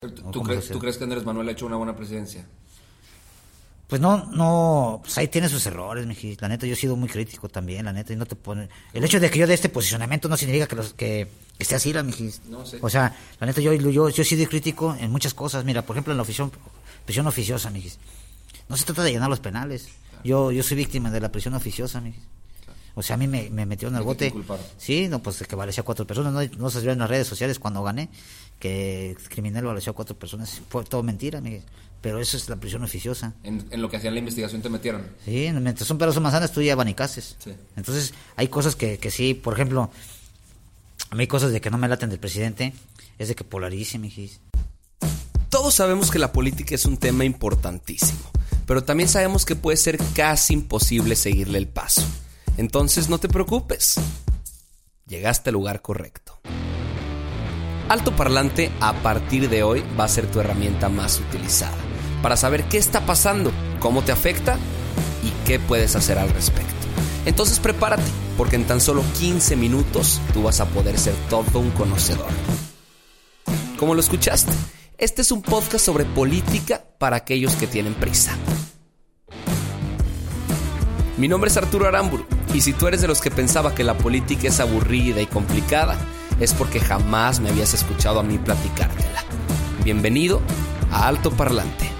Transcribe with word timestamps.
¿Tú, 0.00 0.44
crees, 0.44 0.68
¿Tú 0.68 0.78
crees 0.78 0.96
que 0.96 1.02
Andrés 1.02 1.24
Manuel 1.24 1.48
ha 1.48 1.52
hecho 1.52 1.66
una 1.66 1.74
buena 1.74 1.96
presidencia? 1.96 2.46
Pues 3.88 4.00
no, 4.00 4.26
no, 4.26 5.00
pues 5.02 5.18
ahí 5.18 5.26
tiene 5.26 5.48
sus 5.48 5.66
errores, 5.66 6.06
Miji. 6.06 6.36
La 6.38 6.46
neta, 6.46 6.68
yo 6.68 6.74
he 6.74 6.76
sido 6.76 6.94
muy 6.94 7.08
crítico 7.08 7.48
también, 7.48 7.84
la 7.84 7.92
neta, 7.92 8.12
y 8.12 8.16
no 8.16 8.24
te 8.24 8.36
pone... 8.36 8.68
El 8.92 9.02
hecho 9.02 9.18
de 9.18 9.28
que 9.28 9.40
yo 9.40 9.46
dé 9.48 9.54
este 9.54 9.70
posicionamiento 9.70 10.28
no 10.28 10.36
significa 10.36 10.68
que, 10.68 10.76
los, 10.76 10.94
que, 10.94 11.26
que 11.56 11.62
esté 11.64 11.74
así, 11.74 11.92
la 11.92 12.04
Miji. 12.04 12.30
No 12.48 12.64
sé. 12.64 12.78
O 12.80 12.88
sea, 12.88 13.12
la 13.40 13.46
neta, 13.48 13.60
yo, 13.60 13.72
yo, 13.72 14.08
yo 14.08 14.22
he 14.22 14.24
sido 14.24 14.48
crítico 14.48 14.96
en 15.00 15.10
muchas 15.10 15.34
cosas. 15.34 15.64
Mira, 15.64 15.82
por 15.82 15.96
ejemplo, 15.96 16.12
en 16.12 16.18
la 16.18 16.22
ofición, 16.22 16.52
prisión 17.04 17.26
oficiosa, 17.26 17.68
Miji. 17.70 17.90
No 18.68 18.76
se 18.76 18.84
trata 18.84 19.02
de 19.02 19.10
llenar 19.10 19.28
los 19.28 19.40
penales. 19.40 19.88
Yo, 20.22 20.52
yo 20.52 20.62
soy 20.62 20.76
víctima 20.76 21.10
de 21.10 21.20
la 21.20 21.32
prisión 21.32 21.54
oficiosa, 21.54 22.00
Miji. 22.00 22.20
O 22.94 23.02
sea, 23.02 23.14
a 23.14 23.16
mí 23.16 23.28
me, 23.28 23.48
me 23.50 23.64
metieron 23.66 23.94
al 23.94 24.02
¿De 24.02 24.06
bote. 24.06 24.30
culparon? 24.32 24.64
Sí, 24.76 25.08
no, 25.08 25.22
pues 25.22 25.38
que 25.46 25.56
valecía 25.56 25.82
a 25.82 25.84
cuatro 25.84 26.06
personas. 26.06 26.32
No, 26.32 26.58
no 26.58 26.70
se 26.70 26.80
vio 26.80 26.92
en 26.92 26.98
las 26.98 27.08
redes 27.08 27.26
sociales 27.28 27.58
cuando 27.58 27.82
gané 27.82 28.08
que 28.58 29.16
criminal 29.28 29.64
valeció 29.64 29.92
a 29.92 29.94
cuatro 29.94 30.18
personas. 30.18 30.60
Fue 30.68 30.84
todo 30.84 31.02
mentira. 31.02 31.40
Pero 32.00 32.20
eso 32.20 32.36
es 32.36 32.48
la 32.48 32.56
prisión 32.56 32.82
oficiosa. 32.84 33.34
En, 33.42 33.66
en 33.70 33.82
lo 33.82 33.88
que 33.90 33.96
hacían 33.96 34.14
la 34.14 34.20
investigación 34.20 34.62
te 34.62 34.68
metieron. 34.68 35.06
Sí, 35.24 35.50
mientras 35.52 35.86
son 35.86 35.98
peros 35.98 36.16
o 36.16 36.20
manzanas, 36.20 36.52
tú 36.52 36.62
ya 36.62 36.72
abanicases. 36.74 37.36
Sí. 37.38 37.52
Entonces, 37.76 38.14
hay 38.36 38.48
cosas 38.48 38.76
que, 38.76 38.98
que 38.98 39.10
sí, 39.10 39.34
por 39.34 39.54
ejemplo, 39.54 39.90
a 41.10 41.14
mí 41.16 41.22
hay 41.22 41.26
cosas 41.26 41.50
de 41.52 41.60
que 41.60 41.70
no 41.70 41.78
me 41.78 41.88
laten 41.88 42.08
del 42.10 42.20
presidente, 42.20 42.72
es 43.18 43.28
de 43.28 43.34
que 43.34 43.42
polarice, 43.44 43.98
mijis. 43.98 44.40
Todos 45.50 45.74
sabemos 45.74 46.10
que 46.10 46.18
la 46.20 46.30
política 46.32 46.74
es 46.74 46.84
un 46.84 46.98
tema 46.98 47.24
importantísimo, 47.24 48.30
pero 48.66 48.84
también 48.84 49.08
sabemos 49.08 49.44
que 49.44 49.56
puede 49.56 49.76
ser 49.76 49.98
casi 50.14 50.52
imposible 50.54 51.16
seguirle 51.16 51.58
el 51.58 51.66
paso. 51.66 52.02
Entonces 52.58 53.08
no 53.08 53.18
te 53.18 53.28
preocupes. 53.28 54.00
Llegaste 55.06 55.50
al 55.50 55.54
lugar 55.54 55.80
correcto. 55.80 56.40
Alto 57.88 58.16
Parlante 58.16 58.72
a 58.80 58.94
partir 58.94 59.48
de 59.48 59.62
hoy 59.62 59.84
va 59.98 60.04
a 60.04 60.08
ser 60.08 60.28
tu 60.28 60.40
herramienta 60.40 60.88
más 60.88 61.20
utilizada 61.20 61.76
para 62.20 62.36
saber 62.36 62.64
qué 62.64 62.76
está 62.76 63.06
pasando, 63.06 63.52
cómo 63.78 64.02
te 64.02 64.10
afecta 64.10 64.58
y 65.22 65.30
qué 65.46 65.60
puedes 65.60 65.94
hacer 65.94 66.18
al 66.18 66.30
respecto. 66.30 66.74
Entonces 67.26 67.60
prepárate, 67.60 68.10
porque 68.36 68.56
en 68.56 68.66
tan 68.66 68.80
solo 68.80 69.04
15 69.20 69.54
minutos 69.54 70.20
tú 70.34 70.42
vas 70.42 70.58
a 70.58 70.66
poder 70.66 70.98
ser 70.98 71.14
todo 71.30 71.60
un 71.60 71.70
conocedor. 71.70 72.26
Como 73.78 73.94
lo 73.94 74.00
escuchaste, 74.00 74.52
este 74.98 75.22
es 75.22 75.30
un 75.30 75.42
podcast 75.42 75.84
sobre 75.84 76.04
política 76.06 76.84
para 76.98 77.18
aquellos 77.18 77.54
que 77.54 77.68
tienen 77.68 77.94
prisa. 77.94 78.36
Mi 81.16 81.28
nombre 81.28 81.50
es 81.50 81.56
Arturo 81.56 81.86
Aramburu 81.86 82.26
y 82.54 82.60
si 82.60 82.72
tú 82.72 82.86
eres 82.86 83.00
de 83.02 83.08
los 83.08 83.20
que 83.20 83.30
pensaba 83.30 83.74
que 83.74 83.84
la 83.84 83.98
política 83.98 84.48
es 84.48 84.60
aburrida 84.60 85.20
y 85.20 85.26
complicada, 85.26 85.96
es 86.40 86.54
porque 86.54 86.80
jamás 86.80 87.40
me 87.40 87.50
habías 87.50 87.74
escuchado 87.74 88.20
a 88.20 88.22
mí 88.22 88.38
platicártela. 88.38 89.24
Bienvenido 89.84 90.40
a 90.90 91.08
Alto 91.08 91.30
Parlante. 91.30 91.90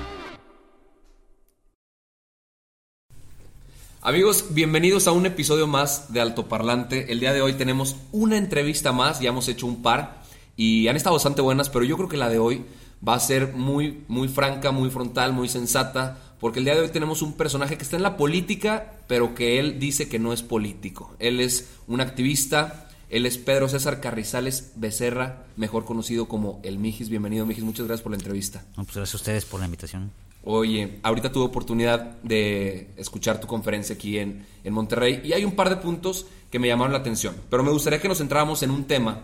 Amigos, 4.00 4.46
bienvenidos 4.50 5.06
a 5.06 5.12
un 5.12 5.26
episodio 5.26 5.66
más 5.66 6.12
de 6.12 6.20
Alto 6.20 6.46
Parlante. 6.48 7.12
El 7.12 7.20
día 7.20 7.34
de 7.34 7.42
hoy 7.42 7.54
tenemos 7.54 7.96
una 8.10 8.38
entrevista 8.38 8.92
más, 8.92 9.20
ya 9.20 9.28
hemos 9.28 9.48
hecho 9.48 9.66
un 9.66 9.82
par 9.82 10.22
y 10.56 10.88
han 10.88 10.96
estado 10.96 11.16
bastante 11.16 11.42
buenas, 11.42 11.68
pero 11.68 11.84
yo 11.84 11.96
creo 11.96 12.08
que 12.08 12.16
la 12.16 12.30
de 12.30 12.38
hoy 12.38 12.64
va 13.06 13.14
a 13.14 13.20
ser 13.20 13.52
muy, 13.54 14.04
muy 14.08 14.28
franca, 14.28 14.72
muy 14.72 14.88
frontal, 14.88 15.32
muy 15.32 15.48
sensata, 15.48 16.16
porque 16.40 16.60
el 16.60 16.64
día 16.64 16.74
de 16.74 16.82
hoy 16.82 16.88
tenemos 16.88 17.22
un 17.22 17.34
personaje 17.34 17.76
que 17.76 17.82
está 17.82 17.96
en 17.96 18.02
la 18.02 18.16
política, 18.16 18.92
pero 19.06 19.34
que 19.34 19.58
él 19.58 19.78
dice 19.78 20.08
que 20.08 20.18
no 20.18 20.32
es 20.32 20.42
político. 20.42 21.14
Él 21.18 21.40
es 21.40 21.68
un 21.86 22.00
activista, 22.00 22.88
él 23.10 23.26
es 23.26 23.38
Pedro 23.38 23.68
César 23.68 24.00
Carrizales 24.00 24.72
Becerra, 24.76 25.46
mejor 25.56 25.84
conocido 25.84 26.28
como 26.28 26.60
El 26.62 26.78
Mijis. 26.78 27.08
Bienvenido, 27.08 27.46
Mijis, 27.46 27.64
muchas 27.64 27.86
gracias 27.86 28.02
por 28.02 28.12
la 28.12 28.18
entrevista. 28.18 28.64
No, 28.76 28.84
pues 28.84 28.96
gracias 28.96 29.14
a 29.14 29.16
ustedes 29.16 29.44
por 29.44 29.60
la 29.60 29.66
invitación. 29.66 30.12
Oye, 30.44 31.00
ahorita 31.02 31.32
tuve 31.32 31.44
oportunidad 31.44 32.16
de 32.22 32.90
escuchar 32.96 33.40
tu 33.40 33.46
conferencia 33.46 33.96
aquí 33.96 34.18
en, 34.18 34.46
en 34.62 34.72
Monterrey 34.72 35.20
y 35.24 35.32
hay 35.32 35.44
un 35.44 35.56
par 35.56 35.68
de 35.68 35.76
puntos 35.76 36.26
que 36.50 36.58
me 36.58 36.68
llamaron 36.68 36.92
la 36.92 37.00
atención, 37.00 37.34
pero 37.50 37.62
me 37.64 37.72
gustaría 37.72 38.00
que 38.00 38.08
nos 38.08 38.18
centráramos 38.18 38.62
en 38.62 38.70
un 38.70 38.84
tema 38.84 39.22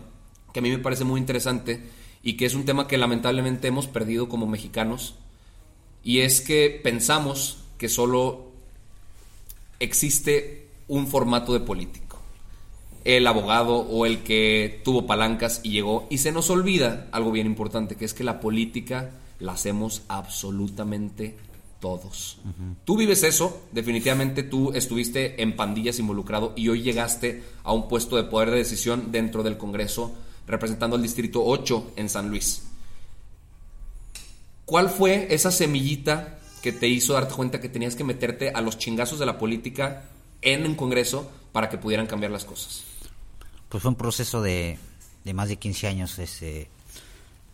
que 0.52 0.58
a 0.58 0.62
mí 0.62 0.70
me 0.70 0.78
parece 0.78 1.04
muy 1.04 1.20
interesante 1.20 1.82
y 2.22 2.36
que 2.36 2.46
es 2.46 2.54
un 2.54 2.64
tema 2.64 2.86
que 2.86 2.98
lamentablemente 2.98 3.69
hemos 3.69 3.86
perdido 3.86 4.28
como 4.28 4.46
mexicanos 4.46 5.16
y 6.04 6.20
es 6.20 6.41
que 6.42 6.81
pensamos 6.82 7.59
que 7.78 7.88
solo 7.88 8.53
existe 9.81 10.69
un 10.87 11.06
formato 11.06 11.53
de 11.54 11.60
político, 11.60 12.19
el 13.04 13.26
abogado 13.26 13.76
o 13.76 14.06
el 14.06 14.22
que 14.22 14.81
tuvo 14.84 15.06
palancas 15.06 15.60
y 15.62 15.70
llegó 15.70 16.06
y 16.10 16.19
se 16.19 16.31
nos 16.31 16.50
olvida 16.50 17.09
algo 17.10 17.32
bien 17.32 17.47
importante 17.47 17.97
que 17.97 18.04
es 18.04 18.14
que 18.14 18.22
la 18.22 18.41
política 18.41 19.10
la 19.41 19.53
hacemos 19.53 20.03
absolutamente 20.09 21.37
todos. 21.81 22.38
Tú 22.84 22.97
vives 22.97 23.25
eso, 23.25 23.62
definitivamente 23.72 24.43
tú 24.43 24.72
estuviste 24.72 25.43
en 25.43 25.56
pandillas 25.56 25.98
involucrado 25.98 26.53
y 26.56 26.69
hoy 26.69 26.82
llegaste 26.82 27.43
a 27.62 27.72
un 27.72 27.88
puesto 27.88 28.16
de 28.16 28.25
poder 28.25 28.50
de 28.50 28.59
decisión 28.59 29.10
dentro 29.10 29.43
del 29.43 29.59
Congreso 29.59 30.14
representando 30.47 30.97
al 30.97 31.03
Distrito 31.03 31.44
8 31.44 31.93
en 31.97 32.09
San 32.09 32.28
Luis. 32.28 32.62
¿Cuál 34.64 34.88
fue 34.88 35.28
esa 35.34 35.50
semillita 35.50 36.38
que 36.62 36.72
te 36.72 36.88
hizo 36.88 37.12
darte 37.12 37.34
cuenta 37.34 37.60
que 37.60 37.69
tenías 37.69 37.94
que 37.97 38.04
meterte 38.04 38.50
a 38.50 38.60
los 38.60 38.78
chingazos 38.78 39.19
de 39.19 39.26
la 39.26 39.38
política 39.38 40.04
en 40.41 40.64
un 40.64 40.75
Congreso 40.75 41.30
para 41.52 41.69
que 41.69 41.78
pudieran 41.78 42.06
cambiar 42.06 42.32
las 42.32 42.44
cosas? 42.44 42.84
Pues 43.69 43.82
fue 43.82 43.91
un 43.91 43.97
proceso 43.97 44.41
de, 44.41 44.78
de 45.25 45.34
más 45.34 45.48
de 45.48 45.56
15 45.56 45.86
años. 45.86 46.19
Este, 46.19 46.69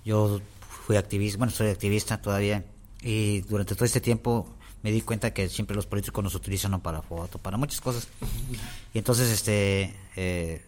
yo 0.04 0.40
fui 0.86 0.96
activista, 0.96 1.38
bueno, 1.38 1.52
soy 1.52 1.68
activista 1.68 2.20
todavía, 2.20 2.64
y 3.02 3.40
durante 3.42 3.74
todo 3.74 3.84
este 3.84 4.00
tiempo 4.00 4.46
me 4.82 4.92
di 4.92 5.02
cuenta 5.02 5.32
que 5.32 5.48
siempre 5.48 5.76
los 5.76 5.86
políticos 5.86 6.22
nos 6.22 6.34
utilizan 6.34 6.80
para 6.80 7.02
foto, 7.02 7.38
para 7.38 7.56
muchas 7.56 7.80
cosas. 7.80 8.08
Y 8.94 8.98
entonces 8.98 9.30
este 9.30 9.94
eh, 10.16 10.62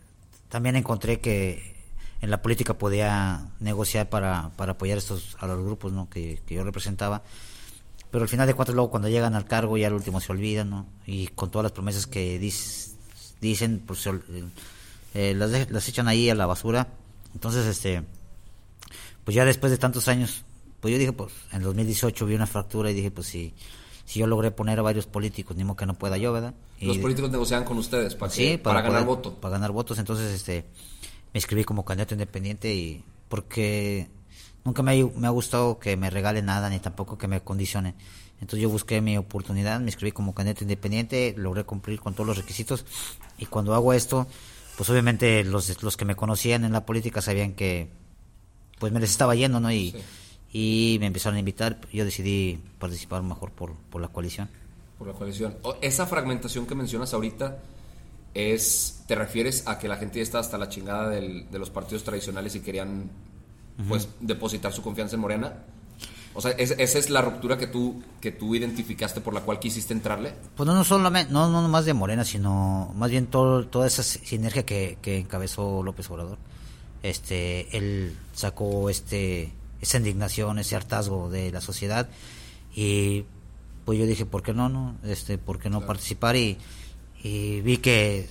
también 0.48 0.76
encontré 0.76 1.20
que 1.20 1.71
en 2.22 2.30
la 2.30 2.40
política 2.40 2.74
podía 2.78 3.48
negociar 3.60 4.08
para, 4.08 4.50
para 4.56 4.72
apoyar 4.72 4.96
estos 4.96 5.36
a 5.40 5.46
los 5.46 5.62
grupos 5.62 5.92
¿no? 5.92 6.08
que, 6.08 6.40
que 6.46 6.54
yo 6.54 6.64
representaba. 6.64 7.22
Pero 8.10 8.22
al 8.22 8.28
final 8.28 8.46
de 8.46 8.54
cuentas 8.54 8.74
luego 8.74 8.90
cuando 8.90 9.08
llegan 9.08 9.34
al 9.34 9.44
cargo 9.44 9.76
ya 9.76 9.88
al 9.88 9.94
último 9.94 10.20
se 10.20 10.32
olvidan, 10.32 10.70
¿no? 10.70 10.86
Y 11.06 11.26
con 11.28 11.50
todas 11.50 11.64
las 11.64 11.72
promesas 11.72 12.06
que 12.06 12.40
dis- 12.40 12.92
dicen, 13.40 13.82
pues 13.86 14.06
ol- 14.06 14.22
eh, 15.14 15.34
las, 15.36 15.50
de- 15.50 15.66
las 15.70 15.88
echan 15.88 16.08
ahí 16.08 16.28
a 16.30 16.34
la 16.34 16.46
basura. 16.46 16.88
Entonces, 17.34 17.66
este, 17.66 18.02
pues 19.24 19.34
ya 19.34 19.44
después 19.44 19.70
de 19.72 19.78
tantos 19.78 20.08
años, 20.08 20.44
pues 20.80 20.92
yo 20.92 20.98
dije, 20.98 21.12
pues 21.12 21.32
en 21.52 21.62
2018 21.62 22.26
vi 22.26 22.34
una 22.34 22.46
fractura 22.46 22.90
y 22.90 22.94
dije, 22.94 23.10
pues 23.10 23.26
si, 23.28 23.54
si 24.04 24.20
yo 24.20 24.26
logré 24.26 24.50
poner 24.50 24.78
a 24.78 24.82
varios 24.82 25.06
políticos, 25.06 25.56
ni 25.56 25.64
modo 25.64 25.76
que 25.76 25.86
no 25.86 25.94
pueda 25.94 26.18
yo, 26.18 26.32
¿verdad? 26.32 26.54
Y- 26.80 26.86
Los 26.86 26.98
políticos 26.98 27.30
negociaban 27.30 27.64
con 27.64 27.78
ustedes 27.78 28.14
para, 28.14 28.30
Sí, 28.30 28.42
que- 28.52 28.58
para, 28.58 28.82
ganar 28.82 29.04
poder- 29.04 29.06
voto. 29.06 29.34
Para 29.40 29.52
ganar 29.52 29.72
votos, 29.72 29.98
entonces 29.98 30.32
este 30.34 30.66
me 31.32 31.38
inscribí 31.38 31.64
como 31.64 31.84
candidato 31.84 32.14
independiente 32.14 32.74
y 32.74 33.04
porque 33.28 34.08
nunca 34.64 34.82
me 34.82 34.92
ha, 35.00 35.06
me 35.18 35.26
ha 35.26 35.30
gustado 35.30 35.78
que 35.78 35.96
me 35.96 36.10
regalen 36.10 36.46
nada 36.46 36.68
ni 36.70 36.78
tampoco 36.78 37.16
que 37.18 37.28
me 37.28 37.40
condicione. 37.40 37.94
Entonces 38.40 38.60
yo 38.60 38.68
busqué 38.68 39.00
mi 39.00 39.16
oportunidad, 39.16 39.78
me 39.80 39.86
inscribí 39.86 40.12
como 40.12 40.34
candidato 40.34 40.64
independiente, 40.64 41.34
logré 41.36 41.64
cumplir 41.64 42.00
con 42.00 42.14
todos 42.14 42.26
los 42.26 42.36
requisitos 42.36 42.84
y 43.38 43.46
cuando 43.46 43.74
hago 43.74 43.92
esto, 43.92 44.26
pues 44.76 44.90
obviamente 44.90 45.44
los, 45.44 45.82
los 45.82 45.96
que 45.96 46.04
me 46.04 46.16
conocían 46.16 46.64
en 46.64 46.72
la 46.72 46.84
política 46.84 47.22
sabían 47.22 47.52
que 47.54 47.88
pues 48.78 48.92
me 48.92 48.98
les 49.00 49.10
estaba 49.10 49.34
yendo, 49.36 49.60
¿no? 49.60 49.70
Y, 49.72 49.94
y 50.52 50.96
me 51.00 51.06
empezaron 51.06 51.36
a 51.36 51.38
invitar, 51.38 51.80
yo 51.92 52.04
decidí 52.04 52.60
participar 52.80 53.22
mejor 53.22 53.52
por, 53.52 53.74
por 53.76 54.02
la 54.02 54.08
coalición. 54.08 54.50
por 54.98 55.06
la 55.06 55.14
coalición. 55.14 55.56
O- 55.62 55.76
Esa 55.80 56.06
fragmentación 56.06 56.66
que 56.66 56.74
mencionas 56.74 57.14
ahorita 57.14 57.58
es, 58.34 59.02
¿te 59.06 59.14
refieres 59.14 59.66
a 59.66 59.78
que 59.78 59.88
la 59.88 59.96
gente 59.96 60.18
ya 60.18 60.22
está 60.22 60.38
hasta 60.38 60.58
la 60.58 60.68
chingada 60.68 61.08
del- 61.10 61.50
de 61.50 61.58
los 61.58 61.70
partidos 61.70 62.02
tradicionales 62.04 62.54
y 62.54 62.60
querían 62.60 63.10
pues 63.88 64.08
depositar 64.20 64.72
su 64.72 64.82
confianza 64.82 65.16
en 65.16 65.20
Morena? 65.22 65.64
O 66.34 66.40
sea, 66.40 66.52
¿es- 66.52 66.70
esa 66.78 66.98
es 66.98 67.10
la 67.10 67.20
ruptura 67.20 67.58
que 67.58 67.66
tú, 67.66 68.02
que 68.20 68.32
tú 68.32 68.54
identificaste 68.54 69.20
por 69.20 69.34
la 69.34 69.40
cual 69.42 69.58
quisiste 69.58 69.92
entrarle. 69.92 70.32
Pues 70.56 70.66
no, 70.66 70.74
no 70.74 70.82
solamente, 70.84 71.30
no, 71.32 71.50
no 71.50 71.68
más 71.68 71.84
de 71.84 71.92
Morena, 71.92 72.24
sino 72.24 72.92
más 72.96 73.10
bien 73.10 73.26
todo, 73.26 73.66
toda 73.66 73.86
esa 73.86 74.02
sinergia 74.02 74.64
que, 74.64 74.96
que 75.02 75.18
encabezó 75.18 75.82
López 75.82 76.10
Obrador. 76.10 76.38
este, 77.02 77.76
él 77.76 78.16
sacó 78.32 78.88
este, 78.88 79.52
esa 79.80 79.98
indignación, 79.98 80.58
ese 80.58 80.76
hartazgo 80.76 81.28
de 81.28 81.50
la 81.50 81.60
sociedad 81.60 82.08
y 82.74 83.24
pues 83.84 83.98
yo 83.98 84.06
dije, 84.06 84.24
¿por 84.24 84.42
qué 84.42 84.54
no, 84.54 84.68
no? 84.68 84.94
Este, 85.02 85.36
¿por 85.36 85.58
qué 85.58 85.68
no 85.68 85.84
participar? 85.84 86.36
Y, 86.36 86.56
y 87.22 87.60
vi 87.60 87.78
que 87.78 88.28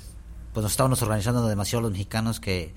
pues 0.53 0.63
nos 0.63 0.71
estábamos 0.71 1.01
organizando 1.01 1.47
demasiado 1.47 1.81
los 1.81 1.91
mexicanos 1.91 2.39
que 2.39 2.73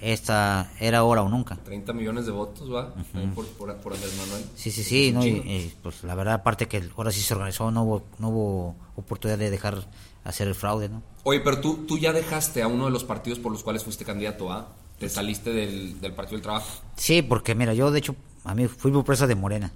esta 0.00 0.72
era 0.80 0.98
ahora 0.98 1.22
o 1.22 1.28
nunca. 1.28 1.56
30 1.56 1.92
millones 1.92 2.26
de 2.26 2.32
votos, 2.32 2.72
¿va? 2.72 2.92
por, 3.34 3.46
por, 3.46 3.76
por, 3.76 3.94
Andrés 3.94 4.16
Manuel. 4.16 4.44
Sí, 4.56 4.72
sí, 4.72 4.82
sí, 4.82 5.12
no, 5.12 5.24
y, 5.24 5.72
pues 5.80 6.02
la 6.02 6.16
verdad, 6.16 6.34
aparte 6.34 6.66
que 6.66 6.90
ahora 6.96 7.12
sí 7.12 7.20
se 7.20 7.34
organizó, 7.34 7.70
no 7.70 7.84
hubo, 7.84 8.02
no 8.18 8.30
hubo 8.30 8.76
oportunidad 8.96 9.38
de 9.38 9.50
dejar 9.50 9.86
hacer 10.24 10.48
el 10.48 10.56
fraude, 10.56 10.88
¿no? 10.88 11.02
Oye, 11.22 11.38
pero 11.40 11.60
tú, 11.60 11.84
tú 11.86 11.98
ya 11.98 12.12
dejaste 12.12 12.62
a 12.62 12.66
uno 12.66 12.86
de 12.86 12.90
los 12.90 13.04
partidos 13.04 13.38
por 13.38 13.52
los 13.52 13.62
cuales 13.62 13.84
fuiste 13.84 14.04
candidato, 14.04 14.52
¿ah? 14.52 14.68
¿Te 14.98 15.08
saliste 15.08 15.52
del, 15.52 16.00
del 16.00 16.12
Partido 16.12 16.36
del 16.36 16.42
Trabajo? 16.42 16.82
Sí, 16.96 17.22
porque 17.22 17.54
mira, 17.54 17.74
yo 17.74 17.90
de 17.90 18.00
hecho, 18.00 18.16
a 18.44 18.54
mí 18.54 18.66
fui 18.66 18.90
presa 19.02 19.28
de 19.28 19.34
Morena. 19.36 19.72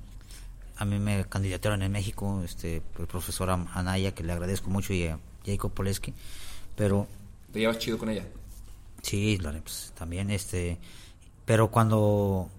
A 0.76 0.84
mí 0.84 0.98
me 0.98 1.24
candidataron 1.24 1.82
en 1.82 1.90
México, 1.90 2.42
este, 2.44 2.82
el 2.98 3.06
profesor 3.06 3.50
Anaya, 3.50 4.12
que 4.12 4.22
le 4.22 4.32
agradezco 4.32 4.70
mucho, 4.70 4.92
y 4.92 5.06
a 5.06 5.18
Jacob 5.46 5.72
Poleski, 5.72 6.12
pero... 6.74 7.06
¿Te 7.52 7.60
llevas 7.60 7.78
chido 7.78 7.98
con 7.98 8.10
ella? 8.10 8.24
Sí, 9.02 9.38
pues, 9.62 9.92
también 9.96 10.30
este, 10.30 10.78
pero 11.44 11.70
cuando 11.70 12.50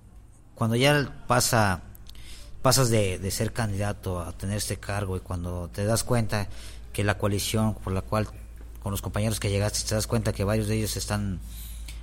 cuando 0.56 0.76
ya 0.76 1.24
pasa 1.28 1.84
pasas 2.62 2.90
de, 2.90 3.20
de, 3.20 3.32
ser 3.32 3.54
candidato 3.54 4.22
a 4.22 4.32
tener 4.32 4.58
este 4.58 4.78
cargo 4.78 5.18
y 5.18 5.20
cuando 5.20 5.70
te 5.70 5.86
das 5.86 6.04
cuenta 6.04 6.48
que 6.94 7.04
la 7.04 7.18
coalición 7.18 7.76
por 7.76 7.94
la 7.94 8.02
cual 8.02 8.28
con 8.82 8.92
los 8.92 9.02
compañeros 9.02 9.40
que 9.40 9.50
llegaste 9.50 9.88
te 9.88 9.94
das 9.94 10.08
cuenta 10.08 10.34
que 10.34 10.44
varios 10.44 10.68
de 10.68 10.78
ellos 10.78 10.98
están 10.98 11.40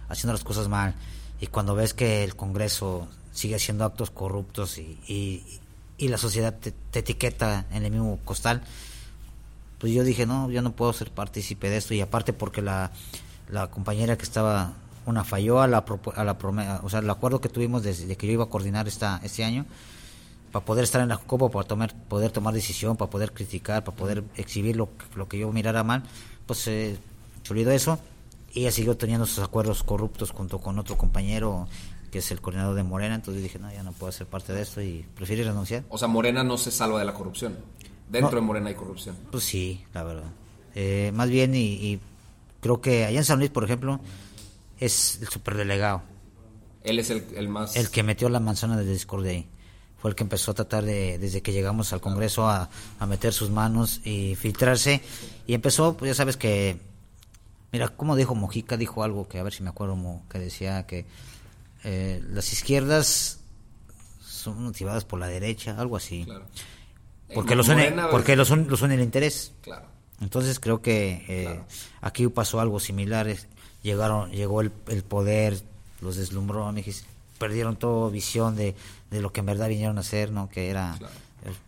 haciendo 0.08 0.34
las 0.34 0.44
cosas 0.44 0.68
mal 0.68 0.94
y 1.40 1.48
cuando 1.48 1.74
ves 1.74 1.94
que 1.94 2.22
el 2.22 2.36
Congreso 2.36 3.08
sigue 3.32 3.56
haciendo 3.56 3.84
actos 3.84 4.10
corruptos 4.10 4.78
y, 4.78 4.98
y, 5.08 5.60
y 5.98 6.08
la 6.08 6.18
sociedad 6.18 6.54
te, 6.54 6.70
te, 6.70 7.00
etiqueta 7.00 7.66
en 7.72 7.84
el 7.84 7.90
mismo 7.90 8.18
costal, 8.24 8.62
pues 9.84 9.92
yo 9.92 10.02
dije, 10.02 10.24
no, 10.24 10.50
yo 10.50 10.62
no 10.62 10.72
puedo 10.72 10.94
ser 10.94 11.10
partícipe 11.10 11.68
de 11.68 11.76
esto 11.76 11.92
y 11.92 12.00
aparte 12.00 12.32
porque 12.32 12.62
la, 12.62 12.90
la 13.50 13.66
compañera 13.66 14.16
que 14.16 14.22
estaba, 14.22 14.72
una 15.04 15.24
falló 15.24 15.60
a 15.60 15.68
la, 15.68 15.84
a 16.16 16.24
la 16.24 16.38
o 16.82 16.88
sea, 16.88 17.00
el 17.00 17.10
acuerdo 17.10 17.42
que 17.42 17.50
tuvimos 17.50 17.82
desde 17.82 18.16
que 18.16 18.26
yo 18.26 18.32
iba 18.32 18.44
a 18.44 18.48
coordinar 18.48 18.88
esta, 18.88 19.20
este 19.22 19.44
año, 19.44 19.66
para 20.52 20.64
poder 20.64 20.84
estar 20.84 21.02
en 21.02 21.10
la 21.10 21.18
Copa, 21.18 21.50
para 21.50 21.68
tomar, 21.68 21.94
poder 22.08 22.30
tomar 22.30 22.54
decisión, 22.54 22.96
para 22.96 23.10
poder 23.10 23.32
criticar, 23.34 23.84
para 23.84 23.94
poder 23.94 24.24
exhibir 24.36 24.74
lo, 24.74 24.88
lo 25.16 25.28
que 25.28 25.38
yo 25.38 25.52
mirara 25.52 25.84
mal, 25.84 26.02
pues 26.46 26.66
eh, 26.66 26.96
se 27.42 27.52
olvidó 27.52 27.70
eso 27.70 27.98
y 28.54 28.60
ella 28.60 28.72
siguió 28.72 28.96
teniendo 28.96 29.26
sus 29.26 29.44
acuerdos 29.44 29.82
corruptos 29.82 30.30
junto 30.30 30.60
con 30.60 30.78
otro 30.78 30.96
compañero 30.96 31.68
que 32.10 32.20
es 32.20 32.30
el 32.30 32.40
coordinador 32.40 32.74
de 32.74 32.84
Morena, 32.84 33.16
entonces 33.16 33.42
dije, 33.42 33.58
no, 33.58 33.70
ya 33.70 33.82
no 33.82 33.92
puedo 33.92 34.12
ser 34.12 34.28
parte 34.28 34.54
de 34.54 34.62
esto 34.62 34.80
y 34.80 35.04
prefiero 35.14 35.44
renunciar. 35.44 35.84
O 35.90 35.98
sea, 35.98 36.08
Morena 36.08 36.42
no 36.42 36.56
se 36.56 36.70
salva 36.70 37.00
de 37.00 37.04
la 37.04 37.12
corrupción. 37.12 37.58
Dentro 38.08 38.36
de 38.36 38.40
Morena 38.40 38.68
hay 38.68 38.74
corrupción. 38.74 39.16
Pues 39.30 39.44
sí, 39.44 39.84
la 39.92 40.02
verdad. 40.04 40.30
Eh, 40.74 41.10
más 41.14 41.28
bien, 41.28 41.54
y 41.54 42.00
Creo 42.64 42.80
que 42.80 43.04
allá 43.04 43.18
en 43.18 43.26
San 43.26 43.40
Luis, 43.40 43.50
por 43.50 43.62
ejemplo, 43.62 44.00
es 44.80 45.18
el 45.20 45.28
superdelegado. 45.28 46.00
Él 46.82 46.98
es 46.98 47.10
el, 47.10 47.26
el 47.36 47.46
más... 47.46 47.76
El 47.76 47.90
que 47.90 48.02
metió 48.02 48.30
la 48.30 48.40
manzana 48.40 48.78
de 48.78 48.86
discordia 48.86 49.32
ahí. 49.32 49.46
Fue 49.98 50.08
el 50.08 50.16
que 50.16 50.22
empezó 50.22 50.52
a 50.52 50.54
tratar 50.54 50.82
de, 50.82 51.18
desde 51.18 51.42
que 51.42 51.52
llegamos 51.52 51.92
al 51.92 52.00
Congreso, 52.00 52.48
a, 52.48 52.70
meter 53.06 53.34
sus 53.34 53.50
manos 53.50 54.00
y 54.02 54.34
filtrarse. 54.36 55.02
Y 55.46 55.52
empezó, 55.52 55.94
pues 55.94 56.12
ya 56.12 56.14
sabes 56.14 56.38
que... 56.38 56.80
Mira, 57.70 57.90
como 57.90 58.16
dijo 58.16 58.34
Mojica, 58.34 58.78
dijo 58.78 59.02
algo 59.02 59.28
que 59.28 59.38
a 59.38 59.42
ver 59.42 59.52
si 59.52 59.62
me 59.62 59.68
acuerdo, 59.68 60.22
que 60.30 60.38
decía 60.38 60.86
que 60.86 61.04
eh, 61.82 62.22
las 62.30 62.50
izquierdas 62.50 63.40
son 64.22 64.62
motivadas 64.62 65.04
por 65.04 65.20
la 65.20 65.26
derecha, 65.26 65.78
algo 65.78 65.98
así. 65.98 66.24
Claro. 66.24 66.46
Porque, 67.34 67.54
los 67.54 67.68
une, 67.68 67.94
porque 68.10 68.36
los, 68.36 68.50
los 68.50 68.82
une 68.82 68.94
el 68.94 69.00
interés. 69.00 69.52
Claro. 69.62 69.86
Entonces 70.20 70.60
creo 70.60 70.80
que 70.80 71.24
eh, 71.28 71.60
aquí 72.00 72.26
pasó 72.28 72.60
algo 72.60 72.80
similar. 72.80 73.26
Llegaron, 73.82 74.30
llegó 74.30 74.60
el, 74.60 74.70
poder, 74.70 75.60
los 76.00 76.16
deslumbró, 76.16 76.72
perdieron 77.38 77.76
toda 77.76 78.10
visión 78.10 78.56
de, 78.56 78.74
lo 79.10 79.32
que 79.32 79.40
en 79.40 79.46
verdad 79.46 79.68
vinieron 79.68 79.98
a 79.98 80.00
hacer, 80.00 80.30
¿no? 80.30 80.48
Que 80.48 80.70
era 80.70 80.96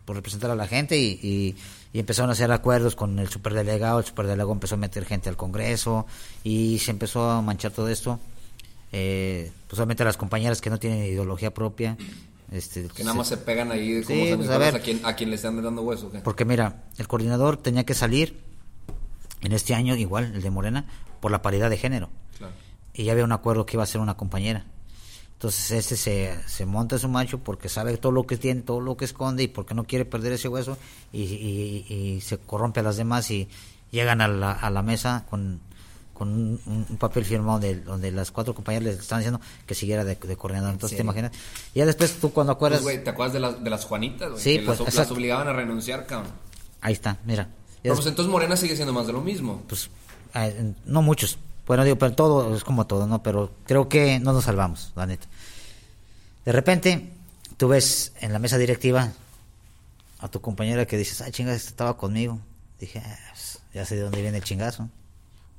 por 0.04 0.16
representar 0.16 0.50
a 0.50 0.54
la 0.54 0.66
gente 0.66 0.98
y, 0.98 1.56
empezaron 1.92 2.28
a 2.28 2.34
hacer 2.34 2.52
acuerdos 2.52 2.94
con 2.94 3.18
el 3.18 3.28
superdelegado. 3.28 3.98
El 3.98 4.04
superdelegado 4.04 4.52
empezó 4.52 4.74
a 4.74 4.78
meter 4.78 5.06
gente 5.06 5.30
al 5.30 5.36
Congreso 5.36 6.06
y 6.44 6.78
se 6.78 6.90
empezó 6.90 7.30
a 7.30 7.40
manchar 7.40 7.72
todo 7.72 7.88
esto. 7.88 8.20
Eh, 8.92 9.50
pues 9.66 9.78
obviamente 9.78 10.04
las 10.04 10.16
compañeras 10.16 10.60
que 10.60 10.70
no 10.70 10.78
tienen 10.78 11.04
ideología 11.04 11.52
propia 11.52 11.96
este, 12.52 12.88
que 12.88 13.02
nada 13.02 13.16
más 13.16 13.28
se 13.28 13.37
pegan 13.37 13.72
ahí 13.72 13.93
de 13.93 14.04
cómo 14.04 14.37
pues, 14.37 14.50
a, 14.50 14.81
quien, 14.81 15.04
a 15.04 15.16
quien 15.16 15.31
le 15.31 15.37
están 15.37 15.60
dando 15.62 15.82
hueso. 15.82 16.10
Porque 16.22 16.44
mira, 16.44 16.84
el 16.98 17.08
coordinador 17.08 17.56
tenía 17.56 17.84
que 17.84 17.94
salir 17.94 18.40
en 19.40 19.52
este 19.52 19.75
año, 19.75 19.96
igual, 19.96 20.32
el 20.34 20.43
de 20.43 20.50
Morena, 20.50 20.87
por 21.20 21.31
la 21.31 21.43
paridad 21.43 21.70
de 21.70 21.78
género. 21.78 22.10
Y 22.94 23.04
ya 23.04 23.12
había 23.12 23.25
un 23.25 23.32
acuerdo 23.32 23.66
que 23.66 23.76
iba 23.76 23.82
a 23.82 23.87
ser 23.87 24.00
una 24.00 24.16
compañera. 24.16 24.64
Entonces 25.34 25.70
este 25.72 25.96
se, 25.96 26.34
se 26.46 26.64
monta 26.64 26.98
su 26.98 27.08
macho 27.08 27.38
porque 27.38 27.69
sabe 27.69 27.98
todo 27.98 28.10
lo 28.10 28.26
que 28.26 28.38
tiene, 28.38 28.62
todo 28.62 28.81
lo 28.81 28.96
que 28.96 29.04
esconde 29.04 29.42
y 29.42 29.49
porque 29.49 29.75
no 29.75 29.84
quiere 29.84 30.06
perder 30.06 30.32
ese 30.32 30.49
hueso 30.49 30.78
y, 31.12 31.22
y, 31.22 32.20
se 32.22 32.38
corrompe 32.38 32.81
a 32.81 32.82
las 32.82 32.96
demás 32.96 33.31
y 33.31 33.46
llegan 33.90 34.22
a 34.22 34.28
la, 34.28 34.52
a 34.52 34.70
la 34.70 34.81
mesa 34.81 35.26
con 35.28 35.60
con 36.16 36.28
un, 36.28 36.96
papel 36.98 37.24
firmado 37.24 37.58
de, 37.58 37.80
donde 37.80 38.10
las 38.10 38.30
cuatro 38.30 38.54
compañeras 38.54 38.86
les 38.86 38.98
están 39.00 39.18
diciendo 39.18 39.40
que 39.66 39.74
siguiera 39.74 40.02
de, 40.02 40.16
coordinador. 40.16 40.72
Entonces, 40.72 40.96
te 40.96 41.02
imaginas. 41.02 41.32
Y 41.74 41.80
ya 41.80 41.86
después 41.86 42.18
tú 42.18 42.32
cuando 42.32 42.54
acuerdas. 42.54 42.80
Pues, 42.80 43.04
¿Te 43.04 43.10
acuerdas 43.10 43.34
de, 43.34 43.40
las 43.40 43.62
de 43.62 43.70
las 43.70 43.84
Juanitas? 43.84 44.40
Sí, 44.40 44.58
que 44.58 44.64
pues. 44.64 44.94
Las, 44.94 45.10
obligaban 45.10 45.46
a 45.48 45.52
renunciar, 45.52 46.06
cabrón. 46.06 46.32
Ahí 46.80 46.94
está, 46.94 47.18
mira. 47.26 47.48
pues 47.82 48.06
entonces 48.06 48.30
Morena 48.30 48.56
sigue 48.56 48.76
siendo 48.76 48.94
más 48.94 49.06
de 49.06 49.12
lo 49.12 49.20
mismo. 49.20 49.62
Pues, 49.68 49.90
no 50.86 51.02
muchos. 51.02 51.38
Bueno, 51.66 51.84
digo, 51.84 51.96
pero 51.96 52.14
todo 52.14 52.56
es 52.56 52.64
como 52.64 52.86
todo, 52.86 53.06
¿no? 53.06 53.22
Pero 53.22 53.52
creo 53.66 53.88
que 53.88 54.18
no 54.20 54.32
nos 54.32 54.44
salvamos, 54.44 54.92
la 54.96 55.06
neta. 55.06 55.26
De 56.44 56.52
repente, 56.52 57.12
tú 57.56 57.68
ves 57.68 58.12
en 58.20 58.32
la 58.32 58.38
mesa 58.38 58.56
directiva 58.56 59.12
a 60.20 60.28
tu 60.28 60.40
compañera 60.40 60.86
que 60.86 60.96
dices, 60.96 61.20
ay, 61.20 61.32
chingas, 61.32 61.66
estaba 61.66 61.96
conmigo. 61.96 62.38
Dije, 62.78 63.02
ah, 63.04 63.18
pues, 63.32 63.58
ya 63.74 63.84
sé 63.84 63.96
de 63.96 64.02
dónde 64.02 64.22
viene 64.22 64.38
el 64.38 64.44
chingazo 64.44 64.88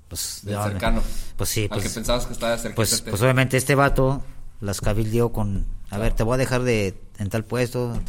pues 0.09 0.41
cercano. 0.43 1.01
Pues 1.35 1.49
sí, 1.49 1.67
pues, 1.67 1.83
que 1.83 1.89
pensabas 1.89 2.25
que 2.25 2.33
estaba 2.33 2.57
cerca. 2.57 2.75
Pues, 2.75 3.01
pues 3.01 3.21
obviamente 3.21 3.57
este 3.57 3.75
vato 3.75 4.23
las 4.61 4.81
cabildeó 4.81 5.31
con, 5.31 5.65
a 5.89 5.97
ver, 5.97 6.13
te 6.13 6.23
voy 6.23 6.35
a 6.35 6.37
dejar 6.37 6.63
de 6.63 6.95
en 7.17 7.29
tal 7.29 7.45
puesto, 7.45 7.99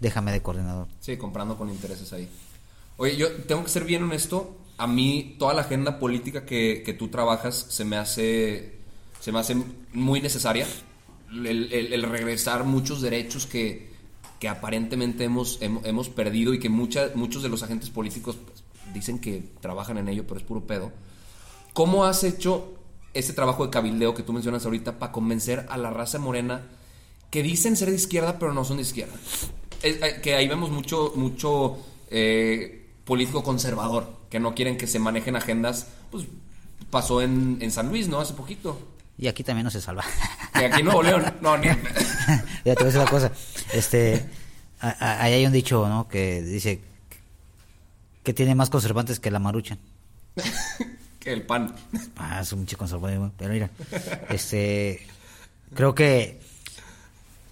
déjame 0.00 0.32
de 0.32 0.42
coordinador. 0.42 0.88
Sí, 1.00 1.16
comprando 1.16 1.56
con 1.56 1.68
intereses 1.68 2.12
ahí. 2.12 2.28
Oye, 2.96 3.16
yo 3.16 3.30
tengo 3.42 3.62
que 3.62 3.70
ser 3.70 3.84
bien 3.84 4.02
honesto, 4.02 4.56
a 4.78 4.86
mí 4.86 5.36
toda 5.38 5.54
la 5.54 5.62
agenda 5.62 5.98
política 5.98 6.44
que, 6.44 6.82
que 6.84 6.94
tú 6.94 7.08
trabajas 7.08 7.66
se 7.68 7.84
me 7.84 7.96
hace 7.96 8.76
se 9.20 9.32
me 9.32 9.38
hace 9.40 9.56
muy 9.92 10.20
necesaria 10.20 10.66
el, 11.32 11.72
el, 11.72 12.02
regresar 12.04 12.64
muchos 12.64 13.00
derechos 13.00 13.46
que, 13.46 13.90
que 14.38 14.48
aparentemente 14.48 15.24
hemos, 15.24 15.58
hemos, 15.60 16.08
perdido 16.08 16.54
y 16.54 16.60
que 16.60 16.68
mucha, 16.68 17.10
muchos 17.14 17.42
de 17.42 17.48
los 17.48 17.62
agentes 17.62 17.90
políticos 17.90 18.36
dicen 18.92 19.18
que 19.18 19.42
trabajan 19.60 19.98
en 19.98 20.08
ello, 20.08 20.26
pero 20.26 20.38
es 20.38 20.46
puro 20.46 20.66
pedo. 20.66 20.92
¿Cómo 21.72 22.04
has 22.04 22.24
hecho 22.24 22.74
ese 23.14 23.32
trabajo 23.32 23.64
de 23.64 23.70
cabildeo 23.70 24.14
que 24.14 24.22
tú 24.22 24.32
mencionas 24.32 24.64
ahorita 24.64 24.98
para 24.98 25.12
convencer 25.12 25.66
a 25.68 25.76
la 25.76 25.90
raza 25.90 26.18
morena 26.18 26.62
que 27.30 27.42
dicen 27.42 27.76
ser 27.76 27.90
de 27.90 27.96
izquierda, 27.96 28.38
pero 28.38 28.52
no 28.52 28.64
son 28.64 28.76
de 28.76 28.82
izquierda? 28.82 29.14
Eh, 29.82 30.20
que 30.22 30.34
ahí 30.34 30.48
vemos 30.48 30.70
mucho, 30.70 31.12
mucho 31.16 31.78
eh, 32.10 32.86
político 33.04 33.42
conservador, 33.42 34.08
que 34.30 34.40
no 34.40 34.54
quieren 34.54 34.76
que 34.76 34.86
se 34.86 34.98
manejen 34.98 35.36
agendas. 35.36 35.88
Pues 36.10 36.24
pasó 36.90 37.20
en, 37.20 37.58
en 37.60 37.70
San 37.70 37.88
Luis, 37.88 38.08
¿no? 38.08 38.20
Hace 38.20 38.34
poquito. 38.34 38.78
Y 39.18 39.28
aquí 39.28 39.42
también 39.42 39.64
no 39.64 39.70
se 39.70 39.80
salva. 39.80 40.04
Y 40.54 40.64
aquí 40.64 40.82
no, 40.82 41.02
León. 41.02 41.24
No, 41.40 41.56
ni. 41.56 41.66
ya 42.64 42.74
te 42.74 42.74
voy 42.74 42.82
a 42.82 42.84
decir 42.84 43.00
una 43.00 43.10
cosa. 43.10 43.32
Este, 43.72 44.26
ahí 44.80 45.32
hay 45.32 45.46
un 45.46 45.52
dicho, 45.52 45.88
¿no? 45.88 46.08
Que 46.08 46.42
dice 46.42 46.80
que 48.26 48.34
tiene 48.34 48.56
más 48.56 48.70
conservantes 48.70 49.20
que 49.20 49.30
la 49.30 49.38
marucha. 49.38 49.78
que 51.20 51.32
el 51.32 51.42
pan. 51.42 51.72
Ah, 52.16 52.40
es 52.40 52.52
un 52.52 52.66
chico 52.66 52.80
conservante, 52.80 53.32
pero 53.38 53.52
mira, 53.52 53.70
este, 54.28 55.06
creo 55.72 55.94
que 55.94 56.40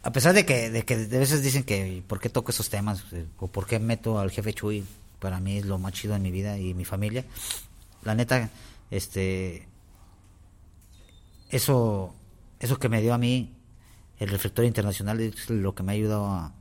a 0.03 0.11
pesar 0.11 0.35
de 0.35 0.45
que, 0.45 0.71
de 0.71 0.85
que 0.85 0.97
de 0.97 1.19
veces 1.21 1.45
dicen 1.45 1.63
que 1.63 2.03
por 2.09 2.19
qué 2.19 2.29
toco 2.29 2.51
esos 2.51 2.71
temas 2.71 3.05
o 3.39 3.47
por 3.47 3.69
qué 3.69 3.79
meto 3.79 4.19
al 4.19 4.33
jefe 4.33 4.53
Chuy, 4.53 4.85
para 5.21 5.39
mí 5.39 5.59
es 5.59 5.65
lo 5.65 5.79
más 5.79 5.93
chido 5.93 6.17
en 6.17 6.23
mi 6.23 6.33
vida 6.33 6.59
y 6.59 6.75
mi 6.75 6.85
familia. 6.85 7.25
La 8.03 8.17
neta, 8.17 8.51
este, 8.91 9.69
eso, 11.51 12.13
eso 12.59 12.81
que 12.81 12.89
me 12.89 13.01
dio 13.01 13.15
a 13.15 13.19
mí 13.19 13.55
el 14.19 14.29
reflector 14.29 14.65
internacional 14.65 15.21
es 15.21 15.49
lo 15.51 15.73
que 15.73 15.85
me 15.85 15.93
ha 15.93 15.95
ayudado 15.95 16.27
a, 16.27 16.53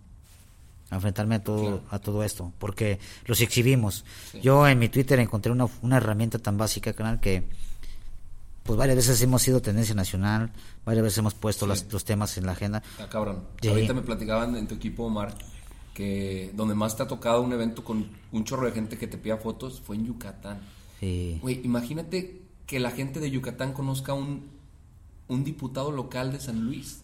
enfrentarme 0.96 1.36
a 1.36 1.44
todo, 1.44 1.82
a 1.90 2.00
todo 2.00 2.24
esto, 2.24 2.52
porque 2.60 3.00
los 3.26 3.40
exhibimos. 3.42 4.04
Yo 4.42 4.68
en 4.68 4.80
mi 4.80 4.90
Twitter 4.90 5.20
encontré 5.20 5.52
una, 5.52 5.68
una 5.82 5.98
herramienta 5.98 6.40
tan 6.40 6.58
básica, 6.58 6.94
canal, 6.94 7.20
que 7.20 7.44
pues 8.64 8.78
varias 8.78 8.96
veces 8.96 9.22
hemos 9.22 9.42
sido 9.42 9.62
tendencia 9.62 9.94
nacional, 9.94 10.52
varias 10.86 11.04
veces 11.04 11.18
hemos 11.18 11.34
puesto 11.34 11.68
las- 11.68 11.92
los 11.92 12.06
temas 12.06 12.38
en 12.38 12.46
la 12.46 12.54
agenda. 12.54 12.82
Está 12.92 13.10
cabrón. 13.10 13.44
Sí. 13.62 13.68
Ahorita 13.68 13.94
me 13.94 14.02
platicaban 14.02 14.56
en 14.56 14.68
tu 14.68 14.76
equipo, 14.76 15.04
Omar, 15.04 15.36
que 15.94 16.52
donde 16.56 16.74
más 16.74 16.96
te 16.96 17.04
ha 17.04 17.08
tocado 17.08 17.42
un 17.42 17.52
evento 17.52 17.84
con 17.84 18.08
un 18.32 18.44
chorro 18.46 18.66
de 18.66 18.72
gente 18.72 18.98
que 18.98 19.06
te 19.08 19.18
pida 19.18 19.38
fotos 19.38 19.82
fue 19.82 19.98
en 19.98 20.06
Yucatán. 20.06 20.62
Sí. 21.00 21.40
Güey, 21.42 21.60
imagínate 21.66 22.42
que 22.66 22.80
la 22.80 22.92
gente 22.92 23.20
de 23.20 23.30
Yucatán 23.30 23.74
conozca 23.74 24.14
un, 24.14 24.48
un 25.28 25.44
diputado 25.44 25.92
local 25.92 26.32
de 26.32 26.40
San 26.40 26.62
Luis. 26.66 27.03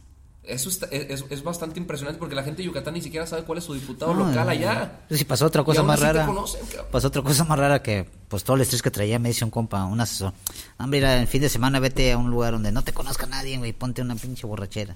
Eso 0.50 0.70
está- 0.70 0.88
es, 0.88 1.24
es 1.30 1.44
bastante 1.44 1.80
impresionante 1.80 2.20
porque 2.20 2.36
la 2.36 2.44
gente 2.44 2.62
de 2.62 2.66
Yucatán 2.68 2.94
ni 2.96 3.02
siquiera 3.02 3.26
sabe 3.28 3.44
cuál 3.44 3.60
es 3.60 3.64
su 3.64 3.74
diputado 3.74 4.14
No, 4.14 4.28
local 4.28 4.50
allá. 4.50 5.00
no. 5.10 5.16
Sí, 5.18 5.24
pasó 5.24 5.46
otra 5.46 5.64
cosa 5.64 5.84
más 5.84 6.00
rara. 6.00 6.26
conocen, 6.26 6.62
pasó 6.92 7.08
otra 7.10 7.22
cosa 7.22 7.44
más 7.46 7.58
rara 7.60 7.82
que, 7.84 8.06
pues 8.28 8.44
todo 8.44 8.56
el 8.56 8.64
estrés 8.64 8.82
que 8.82 8.92
traía 8.92 9.20
me 9.20 9.30
dice 9.30 9.46
un 9.46 9.52
compa, 9.52 9.86
un 9.86 10.02
asesor. 10.02 10.34
Hombre, 10.78 11.00
mira, 11.00 11.22
el 11.22 11.28
fin 11.28 11.42
de 11.42 11.50
semana 11.50 11.80
vete 11.80 12.12
a 12.12 12.18
un 12.18 12.30
lugar 12.32 12.54
donde 12.54 12.72
no 12.72 12.84
te 12.84 12.94
conozca 12.94 13.26
nadie, 13.28 13.58
güey, 13.58 13.74
ponte 13.74 14.02
una 14.02 14.16
pinche 14.16 14.46
borrachera. 14.48 14.96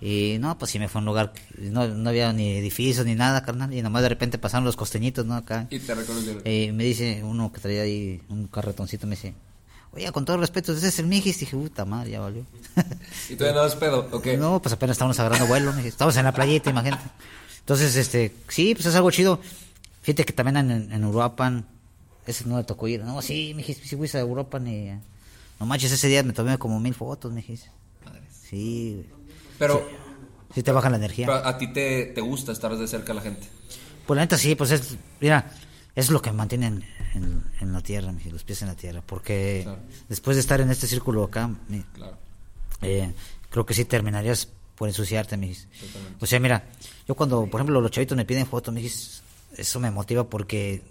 Y 0.00 0.36
no, 0.38 0.58
pues 0.58 0.70
sí 0.70 0.78
me 0.78 0.88
fue 0.88 0.98
a 0.98 1.00
un 1.00 1.06
lugar, 1.06 1.32
no, 1.58 1.86
no 1.88 2.10
había 2.10 2.32
ni 2.32 2.56
edificios 2.58 3.06
ni 3.06 3.14
nada, 3.14 3.42
carnal. 3.42 3.72
Y 3.72 3.80
nomás 3.80 4.02
de 4.02 4.10
repente 4.10 4.36
pasaron 4.38 4.64
los 4.64 4.76
costeñitos, 4.76 5.24
¿no? 5.24 5.34
Acá. 5.34 5.66
Y 5.70 5.78
te 5.78 5.94
reconocieron. 5.94 6.42
Y 6.46 6.72
me 6.72 6.84
dice 6.84 7.22
uno 7.24 7.50
que 7.52 7.60
traía 7.60 7.82
ahí 7.82 8.20
un 8.28 8.48
carretoncito, 8.48 9.06
me 9.06 9.16
dice, 9.16 9.34
oye, 9.94 10.10
con 10.12 10.24
todo 10.24 10.36
respeto, 10.38 10.72
ese 10.72 10.88
es 10.88 10.98
el 10.98 11.06
Mijis. 11.06 11.38
Dije, 11.40 11.56
puta 11.56 11.84
madre, 11.84 12.10
ya 12.12 12.20
valió. 12.20 12.44
y 13.30 13.34
todavía 13.36 13.60
no 13.60 13.64
das 13.66 13.76
pedo, 13.76 14.08
¿ok? 14.12 14.26
No, 14.38 14.60
pues 14.60 14.72
apenas 14.72 14.94
estábamos 14.94 15.18
agarrando 15.20 15.46
vuelo, 15.46 15.72
estábamos 15.78 16.16
en 16.16 16.24
la 16.24 16.32
playita, 16.32 16.70
imagínate. 16.70 17.04
Entonces, 17.60 17.96
este, 17.96 18.34
sí, 18.48 18.74
pues 18.74 18.86
es 18.86 18.94
algo 18.94 19.10
chido. 19.10 19.40
Fíjate 20.02 20.24
que 20.24 20.32
también 20.32 20.56
en, 20.70 20.92
en 20.92 21.04
Uruapan, 21.04 21.66
ese 22.26 22.44
no 22.46 22.58
le 22.58 22.64
tocó 22.64 22.88
ir. 22.88 23.02
No, 23.02 23.22
sí, 23.22 23.52
me 23.54 23.58
dijiste, 23.62 23.86
sí 23.88 23.96
fuiste 23.96 24.18
a 24.18 24.24
Uruapan 24.24 24.66
y... 24.66 24.88
eh, 24.90 24.98
No 25.60 25.66
manches, 25.66 25.92
ese 25.92 26.08
día 26.08 26.22
me 26.22 26.32
tomé 26.34 26.58
como 26.58 26.78
mil 26.80 26.94
fotos, 26.94 27.30
me 27.32 27.40
dijiste. 27.40 27.70
Sí. 28.48 29.06
Pero, 29.58 29.88
sí 30.54 30.62
te 30.62 30.72
baja 30.72 30.90
la 30.90 30.96
energía. 30.96 31.26
pero 31.26 31.38
a 31.46 31.56
ti 31.56 31.72
te, 31.72 32.06
te 32.06 32.20
gusta 32.20 32.52
estar 32.52 32.76
de 32.76 32.86
cerca 32.86 33.12
a 33.12 33.14
la 33.14 33.22
gente. 33.22 33.46
Pues 34.06 34.16
la 34.16 34.22
neta 34.22 34.36
sí, 34.36 34.54
pues 34.54 34.70
es, 34.72 34.96
mira, 35.20 35.50
es 35.94 36.10
lo 36.10 36.20
que 36.20 36.30
me 36.30 36.36
mantiene 36.38 36.66
en, 37.14 37.72
la 37.72 37.80
tierra, 37.80 38.12
los 38.30 38.44
pies 38.44 38.62
en 38.62 38.68
la 38.68 38.74
tierra. 38.74 39.02
Porque 39.04 39.60
Claro. 39.64 39.80
después 40.08 40.36
de 40.36 40.40
estar 40.40 40.60
en 40.60 40.70
este 40.70 40.86
círculo 40.86 41.24
acá, 41.24 41.50
Claro. 41.94 42.16
eh, 42.82 43.12
creo 43.50 43.64
que 43.64 43.74
sí 43.74 43.84
terminarías 43.84 44.48
por 44.74 44.88
ensuciarte. 44.88 45.36
Totalmente. 45.36 46.16
O 46.20 46.26
sea, 46.26 46.40
mira, 46.40 46.64
yo 47.06 47.14
cuando, 47.14 47.46
por 47.46 47.60
ejemplo, 47.60 47.80
los 47.80 47.90
chavitos 47.90 48.16
me 48.16 48.24
piden 48.24 48.46
fotos, 48.46 48.74
me 48.74 48.80
dijiste, 48.80 49.22
eso 49.56 49.78
me 49.80 49.90
motiva 49.90 50.24
porque, 50.24 50.82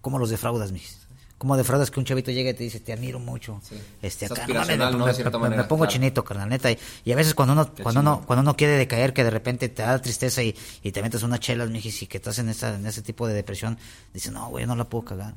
¿cómo 0.00 0.18
los 0.18 0.30
defraudas, 0.30 0.72
dijiste? 0.72 1.03
¿Cómo 1.38 1.56
defraudas 1.56 1.90
que 1.90 1.98
un 2.00 2.06
chavito 2.06 2.30
llegue 2.30 2.50
y 2.50 2.54
te 2.54 2.62
dice, 2.64 2.80
te 2.80 2.92
admiro 2.92 3.18
mucho? 3.18 3.60
Sí. 3.68 3.76
Este, 4.00 4.26
Es 4.26 4.32
acá, 4.32 4.46
me, 4.46 4.54
De 4.54 5.14
cierta 5.14 5.30
me- 5.38 5.44
me 5.44 5.50
manera, 5.50 5.68
pongo 5.68 5.82
claro. 5.82 5.92
chinito, 5.92 6.24
carnal, 6.24 6.48
neta. 6.48 6.70
Y, 6.70 6.78
y 7.04 7.12
a 7.12 7.16
veces 7.16 7.34
cuando 7.34 7.52
uno, 7.52 7.74
Qué 7.74 7.82
cuando 7.82 8.00
uno, 8.00 8.22
cuando 8.26 8.40
uno 8.42 8.56
quiere 8.56 8.74
decaer, 8.78 9.12
que 9.12 9.24
de 9.24 9.30
repente 9.30 9.68
te 9.68 9.82
da 9.82 10.00
tristeza 10.00 10.42
y, 10.42 10.54
y 10.82 10.92
te 10.92 11.02
metes 11.02 11.22
unas 11.22 11.40
chelas, 11.40 11.68
me 11.68 11.74
dijiste, 11.74 12.04
y 12.04 12.08
que 12.08 12.16
estás 12.18 12.38
en, 12.38 12.48
esa, 12.48 12.74
en 12.76 12.86
ese 12.86 13.02
tipo 13.02 13.26
de 13.26 13.34
depresión, 13.34 13.78
dices, 14.14 14.32
no, 14.32 14.48
güey, 14.48 14.64
no 14.66 14.76
la 14.76 14.84
puedo 14.84 15.04
cagar 15.04 15.34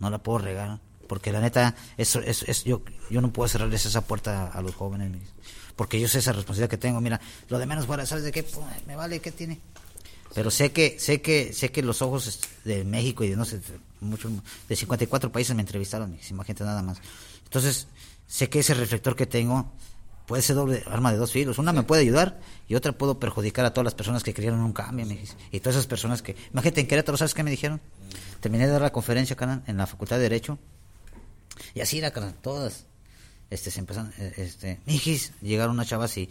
no 0.00 0.10
la 0.10 0.18
puedo 0.18 0.38
regar. 0.38 0.80
Porque 1.06 1.32
la 1.32 1.40
neta 1.40 1.74
eso 1.96 2.20
es, 2.20 2.42
es- 2.48 2.64
yo 2.64 2.82
yo 3.10 3.20
no 3.20 3.32
puedo 3.32 3.48
cerrarles 3.48 3.86
esa 3.86 4.00
puerta 4.02 4.48
a 4.48 4.60
los 4.62 4.74
jóvenes 4.74 5.12
porque 5.76 6.00
yo 6.00 6.08
sé 6.08 6.18
esa 6.18 6.32
responsabilidad 6.32 6.70
que 6.70 6.78
tengo. 6.78 7.00
Mira 7.00 7.20
lo 7.48 7.58
de 7.58 7.66
menos 7.66 7.86
fuera 7.86 8.04
sabes 8.06 8.24
de 8.24 8.32
qué 8.32 8.42
Pues, 8.42 8.66
me 8.86 8.96
vale 8.96 9.20
qué 9.20 9.30
tiene 9.30 9.60
pero 10.34 10.50
sé 10.50 10.72
que 10.72 10.98
sé 10.98 11.22
que 11.22 11.52
sé 11.52 11.70
que 11.70 11.82
los 11.82 12.02
ojos 12.02 12.40
de 12.64 12.84
México 12.84 13.24
y 13.24 13.30
de 13.30 13.36
no 13.36 13.44
sé 13.44 13.58
de 13.58 13.78
muchos 14.00 14.32
de 14.68 14.76
54 14.76 15.30
países 15.32 15.54
me 15.54 15.62
entrevistaron 15.62 16.18
imagínate 16.28 16.64
nada 16.64 16.82
más. 16.82 16.98
Entonces 17.44 17.86
sé 18.26 18.48
que 18.48 18.58
ese 18.58 18.74
reflector 18.74 19.14
que 19.14 19.26
tengo 19.26 19.72
puede 20.26 20.42
ser 20.42 20.56
doble 20.56 20.82
arma 20.86 21.12
de 21.12 21.18
dos 21.18 21.32
filos. 21.32 21.58
Una 21.58 21.72
me 21.72 21.82
puede 21.84 22.02
ayudar 22.02 22.40
y 22.68 22.74
otra 22.74 22.92
puedo 22.92 23.20
perjudicar 23.20 23.64
a 23.64 23.72
todas 23.72 23.84
las 23.84 23.94
personas 23.94 24.22
que 24.24 24.34
creyeron 24.34 24.58
en 24.58 24.64
un 24.66 24.72
cambio 24.72 25.06
me 25.06 25.18
y 25.52 25.60
todas 25.60 25.76
esas 25.76 25.86
personas 25.86 26.20
que 26.22 26.34
imagínate 26.52 26.80
en 26.80 26.88
Querétaro 26.88 27.16
sabes 27.16 27.34
qué 27.34 27.42
me 27.42 27.50
dijeron 27.50 27.80
terminé 28.40 28.66
de 28.66 28.72
dar 28.72 28.82
la 28.82 28.92
conferencia 28.92 29.36
en 29.66 29.76
la 29.76 29.86
facultad 29.86 30.16
de 30.16 30.22
derecho. 30.22 30.58
Y 31.74 31.80
así 31.80 31.98
era, 31.98 32.12
todas. 32.42 32.84
Este, 33.50 33.70
se 33.70 33.80
empezaron, 33.80 34.12
eh, 34.18 34.34
este, 34.36 34.80
mijis, 34.86 35.32
llegaron 35.40 35.74
unas 35.76 35.86
chavas 35.86 36.16
y 36.18 36.28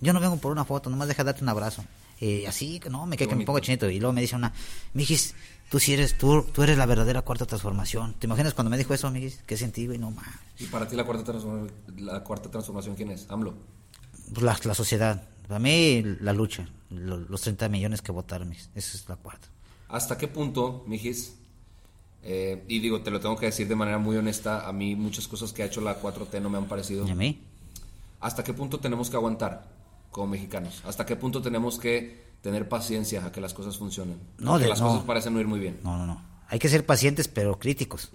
yo 0.00 0.12
no 0.12 0.20
vengo 0.20 0.36
por 0.36 0.52
una 0.52 0.64
foto, 0.64 0.90
nomás 0.90 1.08
deja 1.08 1.24
darte 1.24 1.42
un 1.42 1.48
abrazo. 1.48 1.84
Y 2.20 2.44
así, 2.46 2.80
que 2.80 2.90
no, 2.90 3.06
me 3.06 3.16
quedé 3.16 3.28
que 3.28 3.36
me 3.36 3.44
pongo 3.44 3.60
chinito. 3.60 3.88
Y 3.88 4.00
luego 4.00 4.12
me 4.12 4.20
dice 4.20 4.34
una, 4.36 4.52
mijis, 4.94 5.34
tú 5.70 5.78
sí 5.78 5.92
eres, 5.92 6.18
tú, 6.18 6.42
tú 6.52 6.62
eres 6.64 6.76
la 6.76 6.86
verdadera 6.86 7.22
cuarta 7.22 7.46
transformación. 7.46 8.14
¿Te 8.18 8.26
imaginas 8.26 8.54
cuando 8.54 8.70
me 8.70 8.76
dijo 8.78 8.92
eso, 8.94 9.10
mijis? 9.10 9.40
¿Qué 9.46 9.56
sentí, 9.56 9.86
güey? 9.86 9.98
No, 9.98 10.10
mames. 10.10 10.34
¿Y 10.58 10.66
para 10.66 10.88
ti 10.88 10.96
la 10.96 11.04
cuarta, 11.04 11.24
transformación, 11.24 11.72
la 11.98 12.24
cuarta 12.24 12.50
transformación 12.50 12.96
quién 12.96 13.10
es? 13.12 13.26
AMLO. 13.30 13.54
Pues 14.32 14.42
la, 14.42 14.58
la 14.64 14.74
sociedad. 14.74 15.22
Para 15.46 15.60
mí, 15.60 16.02
la 16.20 16.32
lucha. 16.32 16.68
lo- 16.90 17.16
los 17.18 17.40
30 17.40 17.68
millones 17.68 18.02
que 18.02 18.12
votaron, 18.12 18.48
mijis. 18.48 18.68
Esa 18.74 18.96
es 18.96 19.08
la 19.08 19.16
cuarta. 19.16 19.48
¿Hasta 19.88 20.18
qué 20.18 20.26
punto, 20.28 20.84
Mijis? 20.86 21.34
eh, 22.22 22.64
y 22.68 22.80
digo, 22.80 23.00
te 23.00 23.10
lo 23.10 23.20
tengo 23.20 23.36
que 23.36 23.46
decir 23.46 23.68
de 23.68 23.74
manera 23.76 23.96
muy 23.98 24.16
honesta, 24.16 24.68
a 24.68 24.72
mí 24.72 24.94
muchas 24.96 25.28
cosas 25.28 25.52
que 25.52 25.62
ha 25.62 25.66
hecho 25.66 25.80
la 25.80 26.00
4T 26.02 26.42
no 26.42 26.50
me 26.50 26.58
han 26.58 26.66
parecido. 26.66 27.06
¿Y 27.06 27.10
a 27.10 27.14
mí? 27.14 27.40
¿Hasta 28.20 28.42
qué 28.44 28.52
punto 28.52 28.80
tenemos 28.80 29.08
que 29.08 29.16
aguantar 29.16 29.66
como 30.10 30.28
mexicanos? 30.28 30.82
¿Hasta 30.86 31.04
qué 31.06 31.16
punto 31.16 31.42
tenemos 31.42 31.78
que 31.78 32.28
tener 32.40 32.68
paciencia 32.68 33.24
a 33.24 33.32
que 33.32 33.40
las 33.40 33.54
cosas 33.54 33.76
funcionen? 33.76 34.18
No, 34.38 34.58
de- 34.58 34.68
las 34.68 34.80
no. 34.80 34.88
cosas 34.88 35.04
parecen 35.04 35.34
no 35.34 35.40
ir 35.40 35.46
muy 35.46 35.60
bien. 35.60 35.78
No, 35.82 35.96
no, 35.98 36.06
no. 36.06 36.22
Hay 36.48 36.58
que 36.58 36.68
ser 36.68 36.86
pacientes, 36.86 37.28
pero 37.28 37.58
críticos. 37.58 38.10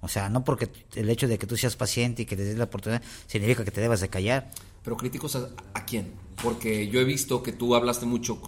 O 0.00 0.08
sea, 0.08 0.28
no 0.28 0.44
porque 0.44 0.70
el 0.94 1.08
hecho 1.08 1.26
de 1.28 1.38
que 1.38 1.46
tú 1.46 1.56
seas 1.56 1.76
paciente 1.76 2.22
y 2.22 2.26
que 2.26 2.36
te 2.36 2.44
des 2.44 2.58
la 2.58 2.64
oportunidad 2.64 3.02
significa 3.26 3.64
que 3.64 3.70
te 3.70 3.80
debas 3.80 4.00
de 4.00 4.08
callar. 4.08 4.50
Pero 4.82 4.96
críticos 4.96 5.34
a, 5.36 5.48
a 5.74 5.84
quién? 5.84 6.12
Porque 6.42 6.88
yo 6.88 7.00
he 7.00 7.04
visto 7.04 7.42
que 7.42 7.52
tú 7.52 7.74
hablaste 7.74 8.06
mucho 8.06 8.40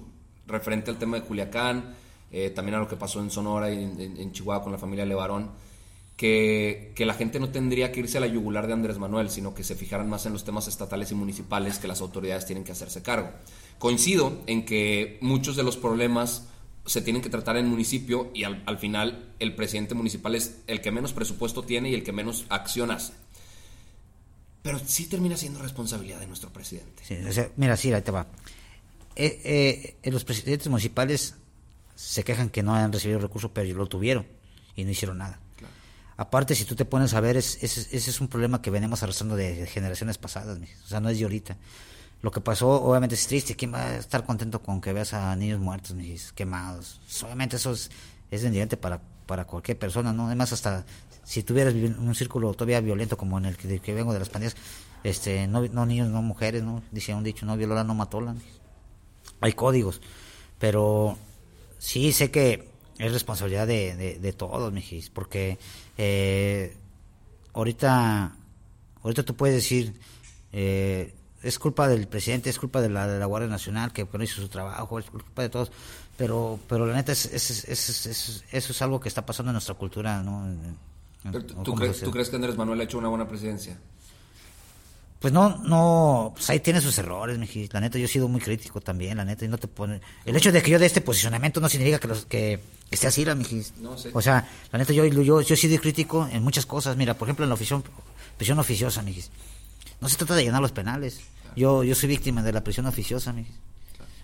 referente 0.46 0.90
al 0.90 0.98
tema 0.98 1.16
de 1.18 1.22
Culiacán, 1.24 1.94
eh, 2.30 2.50
también 2.50 2.74
a 2.76 2.78
lo 2.78 2.88
que 2.88 2.96
pasó 2.96 3.20
en 3.20 3.30
Sonora 3.30 3.70
y 3.72 3.82
en, 3.82 4.00
en- 4.00 4.16
en 4.18 4.32
Chihuahua 4.32 4.62
con 4.62 4.72
la 4.72 4.78
familia 4.78 5.06
Levarón, 5.06 5.50
que, 6.18 6.92
la 6.98 7.14
gente 7.14 7.38
no 7.38 7.48
tendría 7.50 7.92
que 7.92 8.00
irse 8.00 8.18
a 8.18 8.20
la 8.20 8.26
yugular 8.26 8.66
de 8.66 8.72
Andrés 8.72 8.98
Manuel, 8.98 9.30
sino 9.30 9.54
que 9.54 9.62
se 9.62 9.76
fijaran 9.76 10.10
más 10.10 10.26
en 10.26 10.32
los 10.32 10.44
temas 10.44 10.66
estatales 10.66 11.12
y 11.12 11.14
municipales 11.14 11.78
que 11.78 11.86
las 11.86 12.00
autoridades 12.00 12.44
tienen 12.44 12.64
que 12.64 12.72
hacerse 12.72 13.02
cargo. 13.02 13.30
Coincido 13.78 14.42
en 14.46 14.64
que 14.64 15.18
muchos 15.20 15.54
de 15.54 15.62
los 15.62 15.76
problemas 15.76 16.48
se 16.86 17.02
tienen 17.02 17.22
que 17.22 17.30
tratar 17.30 17.56
en 17.56 17.68
municipio 17.68 18.30
y 18.34 18.42
al, 18.42 18.64
al 18.66 18.78
final 18.78 19.28
el 19.38 19.54
presidente 19.54 19.94
municipal 19.94 20.34
es 20.34 20.58
el 20.66 20.80
que 20.80 20.90
menos 20.90 21.12
presupuesto 21.12 21.62
tiene 21.62 21.90
y 21.90 21.94
el 21.94 22.02
que 22.02 22.12
menos 22.12 22.46
acción 22.48 22.90
hace. 22.90 23.12
Pero 24.62 24.80
sí 24.84 25.06
termina 25.06 25.36
siendo 25.36 25.62
responsabilidad 25.62 26.18
de 26.18 26.26
nuestro 26.26 26.50
presidente. 26.52 27.04
Mira, 27.56 27.76
sí, 27.76 27.92
ahí 27.92 28.02
te 28.02 28.10
va. 28.10 28.26
Eh, 29.14 29.40
eh, 29.44 29.96
eh, 30.02 30.10
los 30.10 30.24
presidentes 30.24 30.66
municipales 30.66 31.36
se 31.94 32.24
quejan 32.24 32.50
que 32.50 32.64
no 32.64 32.74
han 32.74 32.92
recibido 32.92 33.20
recursos, 33.20 33.52
pero 33.54 33.72
lo 33.76 33.86
tuvieron 33.86 34.26
y 34.74 34.84
no 34.84 34.90
hicieron 34.90 35.18
nada. 35.18 35.40
Aparte, 36.18 36.54
si 36.56 36.64
tú 36.64 36.74
te 36.74 36.84
pones 36.84 37.14
a 37.14 37.20
ver, 37.20 37.36
es- 37.36 37.62
es- 37.62 37.78
ese 37.92 38.10
es 38.10 38.20
un 38.20 38.26
problema 38.28 38.60
que 38.60 38.70
venimos 38.70 39.02
arrastrando 39.02 39.36
de 39.36 39.66
generaciones 39.66 40.18
pasadas, 40.18 40.58
o 40.84 40.86
sea, 40.88 41.00
no 41.00 41.08
es 41.08 41.18
de 41.18 41.24
ahorita. 41.24 41.56
Lo 42.22 42.32
que 42.32 42.40
pasó, 42.40 42.68
obviamente, 42.82 43.14
es 43.14 43.26
triste. 43.28 43.54
¿Quién 43.54 43.72
va 43.72 43.82
a 43.86 43.96
estar 43.98 44.26
contento 44.26 44.60
con 44.60 44.80
que 44.80 44.92
veas 44.92 45.14
a 45.14 45.34
niños 45.36 45.60
muertos, 45.60 45.94
mijis, 45.94 46.32
quemados? 46.32 47.00
Pues, 47.04 47.22
obviamente, 47.22 47.54
eso 47.56 47.70
es, 47.72 47.90
es 48.32 48.42
para, 48.76 49.00
para 49.26 49.44
cualquier 49.46 49.78
persona, 49.78 50.12
¿no? 50.12 50.26
Además, 50.26 50.52
hasta 50.52 50.84
si 51.22 51.44
tuvieras 51.44 51.74
un 51.74 52.14
círculo 52.16 52.52
todavía 52.54 52.80
violento 52.80 53.16
como 53.16 53.38
en 53.38 53.44
el 53.44 53.56
que, 53.56 53.80
vengo 53.94 54.12
de 54.12 54.18
las 54.18 54.28
pandillas, 54.28 54.56
este, 55.04 55.46
no, 55.46 55.62
no 55.68 55.86
niños, 55.86 56.08
no 56.08 56.20
mujeres, 56.22 56.64
¿no? 56.64 56.82
Dice 56.90 57.14
un 57.14 57.22
dicho, 57.22 57.46
no 57.46 57.56
viola, 57.56 57.84
no 57.84 57.94
mijis. 58.34 58.58
Hay 59.40 59.52
códigos, 59.52 60.00
pero 60.58 61.16
sí 61.78 62.12
sé 62.12 62.32
que 62.32 62.67
es 62.98 63.12
responsabilidad 63.12 63.66
de, 63.66 63.96
de, 63.96 64.18
de 64.18 64.32
todos, 64.32 64.72
mijis, 64.72 65.08
porque 65.10 65.58
eh, 65.96 66.76
ahorita, 67.54 68.32
ahorita 69.02 69.22
tú 69.22 69.34
puedes 69.34 69.54
decir, 69.56 69.94
eh, 70.52 71.14
es 71.42 71.58
culpa 71.58 71.88
del 71.88 72.08
presidente, 72.08 72.50
es 72.50 72.58
culpa 72.58 72.80
de 72.80 72.88
la, 72.88 73.06
de 73.06 73.18
la 73.18 73.26
Guardia 73.26 73.48
Nacional 73.48 73.92
que 73.92 74.06
no 74.12 74.22
hizo 74.24 74.40
su 74.40 74.48
trabajo, 74.48 74.98
es 74.98 75.06
culpa 75.10 75.42
de 75.42 75.48
todos, 75.48 75.70
pero, 76.16 76.58
pero 76.68 76.86
la 76.86 76.94
neta 76.94 77.12
es, 77.12 77.26
es- 77.26 77.50
es- 77.68 77.88
es- 77.88 78.06
es- 78.06 78.44
eso 78.50 78.72
es 78.72 78.82
algo 78.82 78.98
que 78.98 79.08
está 79.08 79.24
pasando 79.24 79.50
en 79.50 79.54
nuestra 79.54 79.74
cultura, 79.74 80.22
¿no? 80.22 80.44
En- 80.46 80.76
en- 81.24 81.32
Pero 81.32 81.44
¿Tú, 81.46 81.54
como 81.54 81.64
tú 81.64 81.74
crees, 81.74 82.00
tú 82.00 82.10
crees 82.10 82.28
que 82.30 82.36
Andrés 82.36 82.56
Manuel 82.56 82.80
ha 82.80 82.84
hecho 82.84 82.98
una 82.98 83.08
buena 83.08 83.28
presidencia? 83.28 83.78
Pues 85.18 85.32
no, 85.32 85.58
no, 85.64 86.32
pues 86.34 86.48
ahí 86.50 86.60
tiene 86.60 86.80
sus 86.80 86.96
errores, 86.98 87.38
mijis. 87.38 87.72
La 87.72 87.80
neta, 87.80 87.98
yo 87.98 88.04
he 88.04 88.08
sido 88.08 88.28
muy 88.28 88.40
crítico 88.40 88.80
también, 88.80 89.16
la 89.16 89.24
neta, 89.24 89.44
y 89.44 89.48
no 89.48 89.58
te 89.58 89.66
pone... 89.66 90.00
El 90.24 90.36
hecho 90.36 90.52
de 90.52 90.62
que 90.62 90.70
yo 90.70 90.78
dé 90.78 90.86
este 90.86 91.00
posicionamiento 91.00 91.60
no 91.60 91.68
significa 91.68 91.98
que, 91.98 92.06
los, 92.06 92.24
que 92.26 92.60
esté 92.90 93.08
así, 93.08 93.24
la 93.24 93.34
mijis. 93.34 93.74
No 93.78 93.98
sé. 93.98 94.10
O 94.12 94.22
sea, 94.22 94.48
la 94.70 94.78
neta, 94.78 94.92
yo, 94.92 95.04
yo, 95.06 95.40
yo 95.40 95.54
he 95.54 95.56
sido 95.56 95.80
crítico 95.80 96.28
en 96.30 96.44
muchas 96.44 96.66
cosas. 96.66 96.96
Mira, 96.96 97.14
por 97.14 97.26
ejemplo, 97.26 97.44
en 97.44 97.50
la 97.50 97.56
prisión, 97.56 97.82
prisión 98.36 98.60
oficiosa, 98.60 99.02
mijis. 99.02 99.30
No 100.00 100.08
se 100.08 100.16
trata 100.16 100.36
de 100.36 100.44
llenar 100.44 100.62
los 100.62 100.70
penales. 100.70 101.20
Yo, 101.56 101.82
yo 101.82 101.96
soy 101.96 102.08
víctima 102.08 102.42
de 102.44 102.52
la 102.52 102.62
prisión 102.62 102.86
oficiosa, 102.86 103.32
mijis. 103.32 103.56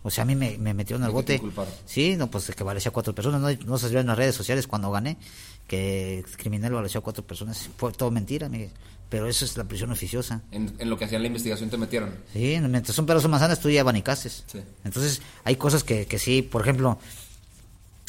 O 0.04 0.10
sea, 0.10 0.22
a 0.22 0.26
mí 0.26 0.36
me, 0.36 0.58
me 0.58 0.74
metieron 0.74 1.02
al 1.02 1.12
¿De 1.12 1.24
qué 1.24 1.38
te 1.38 1.46
bote. 1.46 1.70
Sí, 1.86 2.14
no, 2.14 2.30
pues 2.30 2.52
que 2.54 2.62
valecía 2.62 2.90
a 2.90 2.92
cuatro 2.92 3.14
personas. 3.14 3.40
No, 3.40 3.66
no 3.66 3.78
se 3.78 3.88
vio 3.88 4.00
en 4.00 4.06
las 4.06 4.18
redes 4.18 4.34
sociales 4.34 4.66
cuando 4.66 4.90
gané 4.90 5.16
que 5.66 6.18
el 6.18 6.36
criminal 6.36 6.74
valeció 6.74 7.00
a 7.00 7.02
cuatro 7.02 7.26
personas. 7.26 7.70
Fue 7.78 7.90
todo 7.90 8.10
mentira, 8.10 8.48
Miguel. 8.50 8.70
Pero 9.08 9.28
eso 9.28 9.44
es 9.44 9.56
la 9.56 9.64
prisión 9.64 9.92
oficiosa. 9.92 10.42
En, 10.50 10.74
en 10.78 10.90
lo 10.90 10.98
que 10.98 11.04
hacían 11.04 11.22
la 11.22 11.28
investigación 11.28 11.70
te 11.70 11.76
metieron. 11.76 12.16
Sí, 12.32 12.58
mientras 12.60 12.96
son 12.96 13.06
peras 13.06 13.24
o 13.24 13.28
manzanas, 13.28 13.60
tú 13.60 13.70
ya 13.70 13.82
abanicases. 13.82 14.44
Sí. 14.46 14.60
Entonces, 14.84 15.22
hay 15.44 15.56
cosas 15.56 15.84
que, 15.84 16.06
que 16.06 16.18
sí, 16.18 16.42
por 16.42 16.62
ejemplo, 16.62 16.98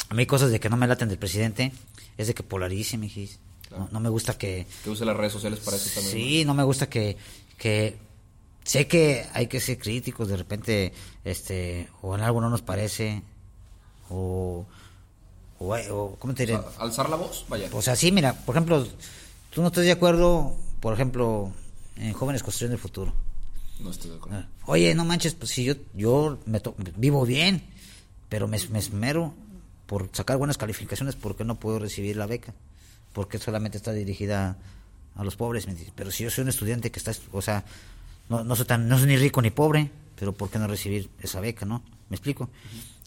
a 0.09 0.13
mí 0.13 0.21
hay 0.21 0.25
cosas 0.25 0.51
de 0.51 0.59
que 0.59 0.69
no 0.69 0.77
me 0.77 0.87
laten 0.87 1.09
del 1.09 1.19
presidente, 1.19 1.71
es 2.17 2.27
de 2.27 2.33
que 2.33 2.43
polarice, 2.43 2.97
mijis. 2.97 3.39
No, 3.71 3.89
no 3.91 3.99
me 3.99 4.09
gusta 4.09 4.37
que... 4.37 4.65
Que 4.83 4.89
use 4.89 5.05
las 5.05 5.17
redes 5.17 5.33
sociales 5.33 5.59
para 5.59 5.77
eso 5.77 5.89
también. 5.93 6.13
Sí, 6.13 6.45
no 6.45 6.53
me 6.53 6.63
gusta 6.63 6.87
que, 6.87 7.17
que... 7.57 7.97
Sé 8.63 8.87
que 8.87 9.27
hay 9.33 9.45
que 9.45 9.59
ser 9.59 9.77
críticos, 9.77 10.27
de 10.27 10.37
repente, 10.37 10.91
este, 11.23 11.87
o 12.01 12.15
en 12.15 12.21
algo 12.21 12.41
no 12.41 12.49
nos 12.49 12.63
parece, 12.63 13.21
o... 14.09 14.65
o, 15.59 15.75
o 15.75 16.15
¿Cómo 16.17 16.33
te 16.33 16.47
diré? 16.47 16.55
O 16.55 16.71
sea, 16.71 16.81
alzar 16.81 17.09
la 17.09 17.15
voz, 17.15 17.45
vaya. 17.47 17.69
O 17.71 17.81
sea, 17.83 17.95
sí, 17.95 18.11
mira, 18.11 18.33
por 18.33 18.55
ejemplo, 18.55 18.87
tú 19.51 19.61
no 19.61 19.67
estás 19.67 19.83
de 19.83 19.91
acuerdo, 19.91 20.55
por 20.85 20.93
ejemplo, 20.93 21.51
en 21.95 22.13
Jóvenes 22.13 22.43
Construyendo 22.43 22.75
el 22.75 22.79
Futuro. 22.79 23.11
no 23.79 23.89
estoy 23.89 24.11
de 24.11 24.17
acuerdo. 24.17 24.37
Ah, 24.37 24.47
Oye, 24.67 24.93
no 24.93 25.03
manches, 25.03 25.33
pues 25.33 25.49
si 25.49 25.63
yo, 25.63 25.73
yo 25.95 26.37
me 26.45 26.59
to- 26.59 26.75
vivo 26.95 27.25
bien, 27.25 27.63
pero 28.29 28.47
me, 28.47 28.59
me 28.69 28.77
esmero 28.77 29.33
por 29.87 30.09
sacar 30.13 30.37
buenas 30.37 30.59
calificaciones 30.59 31.15
porque 31.15 31.43
no 31.43 31.55
puedo 31.55 31.79
recibir 31.79 32.15
la 32.17 32.27
beca, 32.27 32.53
porque 33.13 33.39
solamente 33.39 33.77
está 33.77 33.93
dirigida 33.93 34.57
a 35.15 35.23
los 35.23 35.35
pobres. 35.35 35.65
Pero 35.95 36.11
si 36.11 36.23
yo 36.23 36.29
soy 36.29 36.43
un 36.43 36.49
estudiante 36.49 36.91
que 36.91 36.99
está, 36.99 37.09
est- 37.09 37.23
o 37.31 37.41
sea, 37.41 37.65
no, 38.29 38.43
no 38.43 38.55
soy 38.55 38.65
tan, 38.67 38.87
no 38.87 38.99
soy 38.99 39.07
ni 39.07 39.17
rico 39.17 39.41
ni 39.41 39.49
pobre, 39.49 39.89
pero 40.19 40.33
¿por 40.33 40.51
qué 40.51 40.59
no 40.59 40.67
recibir 40.67 41.09
esa 41.19 41.39
beca, 41.39 41.65
no? 41.65 41.81
¿Me 42.09 42.15
explico? 42.15 42.47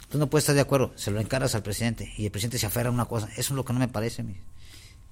Tú 0.09 0.19
no 0.19 0.29
puedes 0.29 0.43
estar 0.43 0.57
de 0.57 0.63
acuerdo, 0.63 0.91
se 0.97 1.13
lo 1.13 1.21
encaras 1.21 1.55
al 1.55 1.63
presidente 1.63 2.13
y 2.19 2.25
el 2.25 2.33
presidente 2.33 2.59
se 2.59 2.67
aferra 2.67 2.89
a 2.89 2.93
una 2.93 3.05
cosa. 3.05 3.29
Eso 3.37 3.41
es 3.41 3.51
lo 3.53 3.65
que 3.65 3.73
no 3.73 3.79
me 3.79 3.87
parece, 3.87 4.25
mi- 4.25 4.35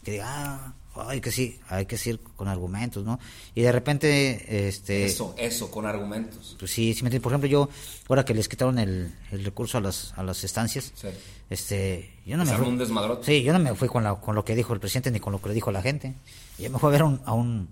que 0.03 0.11
diga, 0.11 0.25
ah, 0.29 0.75
hay 1.07 1.21
que 1.21 1.31
sí, 1.33 1.59
hay 1.69 1.87
que 1.87 1.97
decir 1.97 2.21
con 2.37 2.49
argumentos, 2.49 3.05
¿no? 3.05 3.19
Y 3.55 3.63
de 3.63 3.73
repente, 3.73 4.69
este... 4.69 5.05
Eso, 5.07 5.35
eso, 5.39 5.71
con 5.71 5.87
argumentos. 5.87 6.57
Pues 6.59 6.71
sí, 6.71 6.95
sí 6.95 7.03
me 7.03 7.09
entiendes. 7.09 7.23
Por 7.23 7.33
ejemplo, 7.33 7.49
yo, 7.49 7.69
ahora 8.09 8.25
que 8.25 8.35
les 8.35 8.49
quitaron 8.49 8.79
el, 8.79 9.13
el 9.33 9.45
recurso 9.45 9.79
a 9.79 9.81
las, 9.81 10.13
a 10.17 10.23
las 10.23 10.43
estancias, 10.45 10.93
Sí. 10.95 11.09
este, 11.51 12.11
yo 12.27 12.37
no 12.37 12.45
me 12.45 12.53
fui, 12.53 12.67
un. 12.69 13.23
Sí, 13.23 13.43
yo 13.43 13.53
no 13.53 13.59
me 13.59 13.75
fui 13.75 13.89
con, 13.89 14.05
la, 14.05 14.15
con 14.17 14.35
lo 14.35 14.45
que 14.45 14.55
dijo 14.55 14.73
el 14.75 14.81
presidente 14.81 15.11
ni 15.11 15.21
con 15.21 15.33
lo 15.33 15.41
que 15.41 15.49
le 15.49 15.55
dijo 15.55 15.71
la 15.71 15.83
gente. 15.83 16.15
Yo 16.59 16.71
me 16.71 16.79
fui 16.79 16.89
a 16.89 16.93
ver 16.93 17.03
a 17.03 17.05
un, 17.05 17.21
a 17.25 17.33
un, 17.35 17.69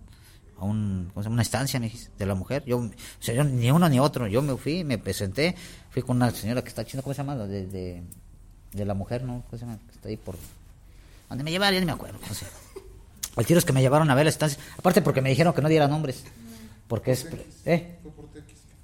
a 0.58 0.64
un- 0.64 1.10
¿cómo 1.12 1.22
se 1.22 1.26
llama? 1.26 1.34
una 1.34 1.42
estancia 1.42 1.80
de 1.80 2.26
la 2.26 2.34
mujer. 2.34 2.64
Yo, 2.66 2.78
o 2.78 2.90
sea, 3.20 3.34
yo 3.34 3.44
ni 3.44 3.70
uno 3.70 3.88
ni 3.88 3.98
otro. 4.00 4.26
Yo 4.26 4.42
me 4.42 4.56
fui, 4.56 4.84
me 4.84 4.98
presenté, 4.98 5.54
fui 5.90 6.02
con 6.02 6.16
una 6.16 6.30
señora 6.30 6.62
que 6.62 6.68
está 6.68 6.84
china, 6.84 7.02
¿cómo 7.02 7.14
se 7.14 7.18
llama? 7.22 7.34
La 7.34 7.46
De, 7.46 7.66
de, 7.66 8.02
de 8.72 8.84
la 8.84 8.94
mujer, 8.94 9.22
¿no? 9.24 9.42
¿Cómo 9.48 9.58
se 9.58 9.64
llama? 9.66 9.78
Que 9.86 9.92
está 9.94 10.08
ahí 10.08 10.16
por... 10.16 10.36
¿Dónde 11.28 11.42
me 11.44 11.50
llevaron? 11.50 11.74
Ya 11.74 11.80
ni 11.80 11.86
me 11.86 11.92
acuerdo. 11.92 12.18
¿cómo 12.20 12.34
se 12.34 12.44
llama? 12.44 12.56
El 13.36 13.46
tiro 13.46 13.58
es 13.58 13.64
que 13.64 13.72
me 13.72 13.80
llevaron 13.80 14.10
a 14.10 14.14
ver 14.14 14.24
la 14.24 14.30
estancia. 14.30 14.58
Aparte 14.78 15.02
porque 15.02 15.20
me 15.20 15.30
dijeron 15.30 15.52
que 15.54 15.62
no 15.62 15.68
diera 15.68 15.88
nombres. 15.88 16.24
Porque 16.88 17.12
es... 17.12 17.26
¿Eh? 17.64 17.96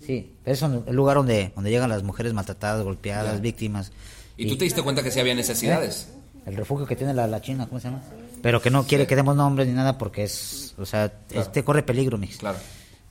Sí, 0.05 0.35
pero 0.43 0.55
es 0.55 0.63
un- 0.63 0.85
el 0.87 0.97
lugar 0.97 1.17
donde, 1.19 1.53
donde 1.55 1.71
llegan 1.71 1.89
las 1.91 2.03
mujeres 2.03 2.33
maltratadas, 2.33 2.83
golpeadas, 2.83 3.35
Ya. 3.35 3.41
víctimas. 3.41 3.93
Y 4.37 4.49
tú 4.49 4.57
te 4.57 4.65
diste 4.65 4.83
cuenta 4.83 5.03
que 5.03 5.11
sí 5.11 5.21
había 5.21 5.35
necesidades. 5.35 6.09
El 6.47 6.57
refugio 6.57 6.87
que 6.87 6.97
tiene 6.97 7.13
la, 7.13 7.27
la 7.27 7.41
China, 7.43 7.67
¿cómo 7.69 7.81
se 7.81 7.89
llama? 7.89 8.03
Pero 8.43 8.63
que 8.63 8.71
no 8.71 8.85
quiere 8.87 9.07
que 9.07 9.15
demos 9.15 9.37
nombres 9.37 9.69
ni 9.69 9.75
nada 9.75 9.99
porque 9.99 10.25
es, 10.25 10.75
o 10.79 10.87
sea, 10.87 11.13
este 11.31 11.63
corre 11.63 11.83
peligro, 11.83 12.17
mijis. 12.17 12.39
Claro. 12.39 12.59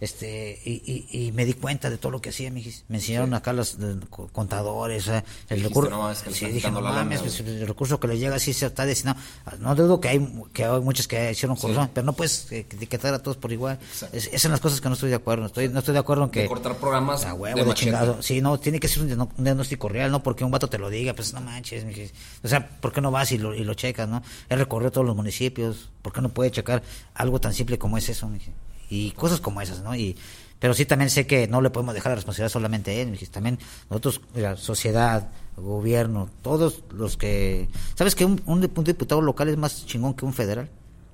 Este, 0.01 0.57
y, 0.63 0.81
y, 1.11 1.25
y 1.27 1.31
me 1.33 1.43
di 1.43 1.53
cuenta 1.53 1.89
de 1.89 1.97
todo 1.97 2.11
lo 2.13 2.21
que 2.21 2.29
hacía, 2.29 2.49
mijis. 2.51 2.85
Me 2.87 2.97
enseñaron 2.99 3.33
acá 3.33 3.51
los 3.51 3.73
eh, 3.81 3.95
co- 4.09 4.29
contadores, 4.29 5.03
sea, 5.03 5.25
el 5.49 5.61
recurso. 5.61 5.89
"No 5.91 6.03
mames, 6.03 6.19
que 6.21 6.29
sí, 6.29 6.35
están 6.35 6.47
dije, 6.49 6.59
quitando 6.59 6.79
no 6.79 6.85
la 6.87 6.91
lana, 6.91 7.03
mames, 7.03 7.19
güey". 7.19 7.31
pues, 7.31 7.47
el 7.61 7.67
recurso 7.67 7.99
que 7.99 8.07
le 8.07 8.17
llega 8.17 8.35
así 8.37 8.53
se 8.53 8.67
está 8.67 8.85
destinado. 8.85 9.19
No 9.59 9.75
dudo 9.75 9.99
que 9.99 10.07
hay, 10.07 10.33
que 10.53 10.63
hay 10.63 10.79
muchos 10.79 11.05
que 11.07 11.31
hicieron 11.31 11.57
corrupción, 11.57 11.89
pero 11.93 12.05
no 12.05 12.13
puedes 12.13 12.49
eh, 12.51 12.59
etiquetar 12.59 13.13
a 13.13 13.19
todos 13.19 13.35
por 13.35 13.51
igual. 13.51 13.77
Es, 14.13 14.27
esas 14.27 14.41
son 14.43 14.51
las 14.51 14.61
cosas 14.61 14.79
que 14.79 14.87
no 14.87 14.93
estoy 14.93 15.09
de 15.09 15.15
acuerdo. 15.15 15.47
Estoy, 15.47 15.67
no 15.67 15.79
estoy 15.79 15.93
de 15.93 15.99
acuerdo 15.99 16.23
en 16.23 16.29
que. 16.29 16.41
De 16.43 16.47
cortar 16.47 16.77
programas 16.77 17.25
A 17.25 17.33
huevo, 17.33 17.57
de 17.59 17.65
de, 17.65 17.73
chingado. 17.73 18.21
Sí, 18.23 18.39
no, 18.39 18.57
tiene 18.57 18.79
que 18.79 18.87
ser 18.87 19.03
un, 19.03 19.29
diagnóstico 19.37 19.89
real, 19.89 20.11
no 20.11 20.23
porque 20.23 20.45
un 20.45 20.51
vato 20.51 20.69
te 20.69 20.77
lo 20.77 20.89
diga, 20.89 21.13
pues 21.13 21.33
no 21.33 21.41
manches. 21.41 21.83
mijis. 21.83 22.13
O 22.41 22.47
sea, 22.47 22.69
¿por 22.79 22.93
qué 22.93 23.01
no 23.01 23.11
vas 23.11 23.33
y 23.33 23.37
lo, 23.37 23.53
y 23.53 23.65
lo 23.65 23.73
checas, 23.73 24.07
no? 24.07 24.23
Él 24.47 24.59
recorrió 24.59 24.91
todos 24.91 25.05
los 25.05 25.15
municipios, 25.15 25.89
¿por 26.01 26.13
qué 26.13 26.21
no 26.21 26.29
puede 26.29 26.51
checar 26.51 26.83
algo 27.15 27.41
tan 27.41 27.53
simple 27.53 27.77
como 27.77 27.97
es 27.97 28.07
eso, 28.07 28.29
mijis? 28.29 28.53
Y 28.89 29.11
cosas 29.11 29.39
como 29.39 29.61
esas, 29.61 29.81
¿no? 29.81 29.95
Y, 29.95 30.15
pero 30.59 30.73
sí 30.73 30.85
también 30.85 31.09
sé 31.09 31.25
que 31.25 31.47
no 31.47 31.61
le 31.61 31.69
podemos 31.69 31.93
dejar 31.93 32.11
la 32.11 32.15
responsabilidad 32.15 32.51
solamente 32.51 32.91
a 32.91 32.93
él. 32.95 33.17
También 33.31 33.57
nosotros, 33.89 34.21
la 34.35 34.57
sociedad, 34.57 35.29
gobierno, 35.55 36.29
todos 36.41 36.83
los 36.93 37.17
que... 37.17 37.69
¿Sabes 37.95 38.15
que 38.15 38.25
un, 38.25 38.41
un, 38.45 38.61
diputado 38.83 39.21
local 39.21 39.49
es 39.49 39.57
más 39.57 39.85
chingón 39.85 40.13
que 40.13 40.25
un 40.25 40.33
federal? 40.33 40.69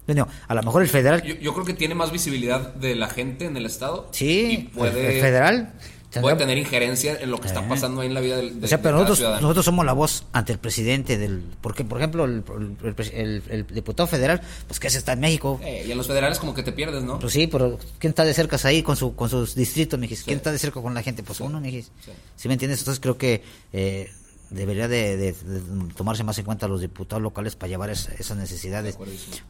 Bueno, 0.08 0.28
a 0.48 0.56
lo 0.56 0.64
mejor 0.64 0.82
el 0.82 0.90
federal... 0.90 1.22
Yo, 1.24 1.36
yo 1.36 1.54
creo 1.54 1.66
que 1.66 1.74
tiene 1.74 1.96
más 1.96 2.12
visibilidad 2.12 2.74
de 2.76 2.96
la 2.96 3.08
gente 3.08 3.46
en 3.46 3.58
el 3.58 3.66
Estado. 3.66 4.10
y 4.14 4.16
sí, 4.16 4.70
puede, 4.74 5.16
el 5.16 5.22
federal... 5.22 5.74
puede 6.22 6.36
tener 6.36 6.58
injerencia 6.58 7.18
en 7.20 7.32
lo 7.32 7.40
que 7.40 7.48
está 7.48 7.62
Eh. 7.62 7.66
pasando 7.70 8.02
ahí 8.02 8.08
en 8.08 8.14
la 8.14 8.22
vida 8.22 8.38
del, 8.38 8.60
de, 8.60 8.66
O 8.66 8.70
sea, 8.70 8.82
pero 8.82 8.94
nosotros, 8.96 9.18
ciudadano. 9.20 9.42
nosotros 9.42 9.66
somos 9.66 9.86
la 9.86 9.94
voz 9.94 10.26
ante 10.34 10.54
el 10.54 10.60
presidente 10.60 11.18
del... 11.18 11.44
Porque, 11.62 11.84
por 11.84 11.98
ejemplo, 12.00 12.26
el, 12.26 12.44
el- 12.84 12.96
el- 12.98 13.12
el- 13.14 13.44
el 13.50 13.68
diputado 13.68 14.08
federal, 14.08 14.42
pues 14.68 14.80
que 14.80 14.88
ese 14.88 14.98
está 14.98 15.14
en 15.14 15.20
México. 15.22 15.60
Eh, 15.64 15.86
y 15.88 15.92
en 15.92 15.98
los 15.98 16.08
federales 16.08 16.40
como 16.40 16.54
que 16.54 16.64
te 16.64 16.72
pierdes, 16.72 17.04
¿no? 17.04 17.20
Pues 17.20 17.34
sí, 17.34 17.48
pero 17.48 17.78
¿quién 18.00 18.10
está 18.12 18.24
de 18.24 18.34
cerca 18.34 18.58
ahí 18.64 18.82
con 18.84 18.96
su 18.96 19.16
con 19.16 19.30
sus 19.30 19.56
distritos, 19.56 20.00
mijis? 20.00 20.24
¿Quién 20.24 20.38
está 20.38 20.52
de 20.52 20.60
cerca 20.60 20.82
con 20.82 20.94
la 20.94 21.04
gente? 21.04 21.24
Pues 21.24 21.40
uno, 21.40 21.60
mijis. 21.60 21.92
Sí. 22.04 22.12
Sí. 22.36 22.48
me 22.48 22.54
entiendes? 22.56 22.80
Entonces 22.80 23.00
creo 23.00 23.18
que 23.18 23.44
eh, 23.74 24.10
debería 24.56 24.88
de, 24.88 25.18
de- 25.18 25.34
de 25.34 25.94
tomarse 25.94 26.24
más 26.24 26.38
en 26.40 26.46
cuenta 26.46 26.68
los 26.68 26.82
diputados 26.82 27.22
locales 27.22 27.56
para 27.56 27.70
llevar 27.70 27.90
es- 27.90 28.10
esas 28.20 28.38
necesidades, 28.38 28.98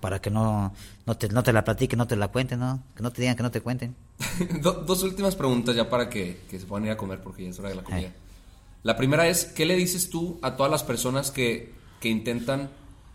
para 0.02 0.20
que 0.22 0.30
no, 0.30 0.74
no, 1.06 1.18
te, 1.18 1.30
no 1.30 1.44
te 1.44 1.54
la 1.54 1.64
platiquen, 1.64 1.98
no 1.98 2.08
te 2.08 2.16
la 2.16 2.28
cuenten, 2.28 2.60
¿no? 2.60 2.84
Que 2.96 3.04
no 3.04 3.12
te 3.12 3.22
digan 3.22 3.36
que 3.36 3.44
no 3.44 3.52
te 3.52 3.62
cuenten. 3.62 3.96
Do- 4.62 4.84
dos 4.86 5.04
últimas 5.04 5.36
preguntas 5.36 5.76
ya 5.76 5.90
para 5.90 6.10
que, 6.10 6.42
que 6.50 6.60
se 6.60 6.66
puedan 6.66 6.86
ir 6.86 6.92
a 6.92 6.98
comer 6.98 7.22
porque 7.22 7.44
ya 7.44 7.50
es 7.50 7.60
hora 7.60 7.70
de 7.70 7.76
la 7.76 7.84
comida. 7.84 8.08
Eh. 8.08 8.14
La 8.84 8.96
primera 8.98 9.28
es, 9.28 9.46
¿qué 9.46 9.66
le 9.66 9.76
dices 9.76 10.10
tú 10.10 10.38
a 10.42 10.56
todas 10.56 10.72
las 10.72 10.84
personas 10.84 11.32
que, 11.32 11.74
que 12.02 12.10
intentan 12.10 12.70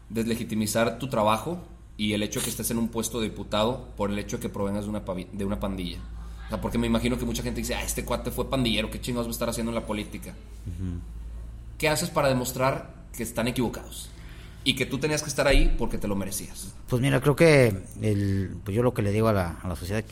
deslegitimizar 0.09 0.98
tu 0.98 1.09
trabajo 1.09 1.62
y 1.96 2.14
el 2.14 2.22
hecho 2.22 2.40
de 2.40 2.44
que 2.44 2.50
estés 2.50 2.70
en 2.70 2.79
un 2.79 2.88
puesto 2.88 3.20
de 3.20 3.29
diputado 3.29 3.88
por 3.96 4.11
el 4.11 4.18
hecho 4.18 4.38
de 4.38 4.42
que 4.42 4.48
provengas 4.48 4.85
de 4.85 4.90
una, 4.90 5.03
de 5.33 5.44
una 5.44 5.61
pandilla? 5.61 5.98
O 6.46 6.48
sea, 6.48 6.61
porque 6.61 6.79
me 6.79 6.88
imagino 6.88 7.16
que 7.16 7.24
mucha 7.24 7.44
gente 7.44 7.61
dice, 7.61 7.76
ah, 7.76 7.83
este 7.85 8.05
cuate 8.05 8.33
fue 8.33 8.50
pandillero, 8.50 8.90
¿qué 8.90 9.00
chingados 9.00 9.29
va 9.29 9.31
a 9.31 9.33
estar 9.33 9.48
haciendo 9.48 9.70
en 9.70 9.76
la 9.76 9.87
política? 9.87 10.35
¿Qué 11.80 11.88
haces 11.88 12.10
para 12.10 12.28
demostrar 12.28 12.92
que 13.16 13.22
están 13.22 13.48
equivocados? 13.48 14.10
Y 14.64 14.76
que 14.76 14.84
tú 14.84 14.98
tenías 14.98 15.22
que 15.22 15.30
estar 15.30 15.46
ahí 15.46 15.74
porque 15.78 15.96
te 15.96 16.06
lo 16.08 16.14
merecías. 16.14 16.74
Pues 16.86 17.00
mira, 17.00 17.22
creo 17.22 17.34
que 17.34 17.74
el, 18.02 18.54
pues 18.62 18.76
yo 18.76 18.82
lo 18.82 18.92
que 18.92 19.00
le 19.00 19.12
digo 19.12 19.28
a 19.28 19.32
la, 19.32 19.76
sociedad 19.76 20.04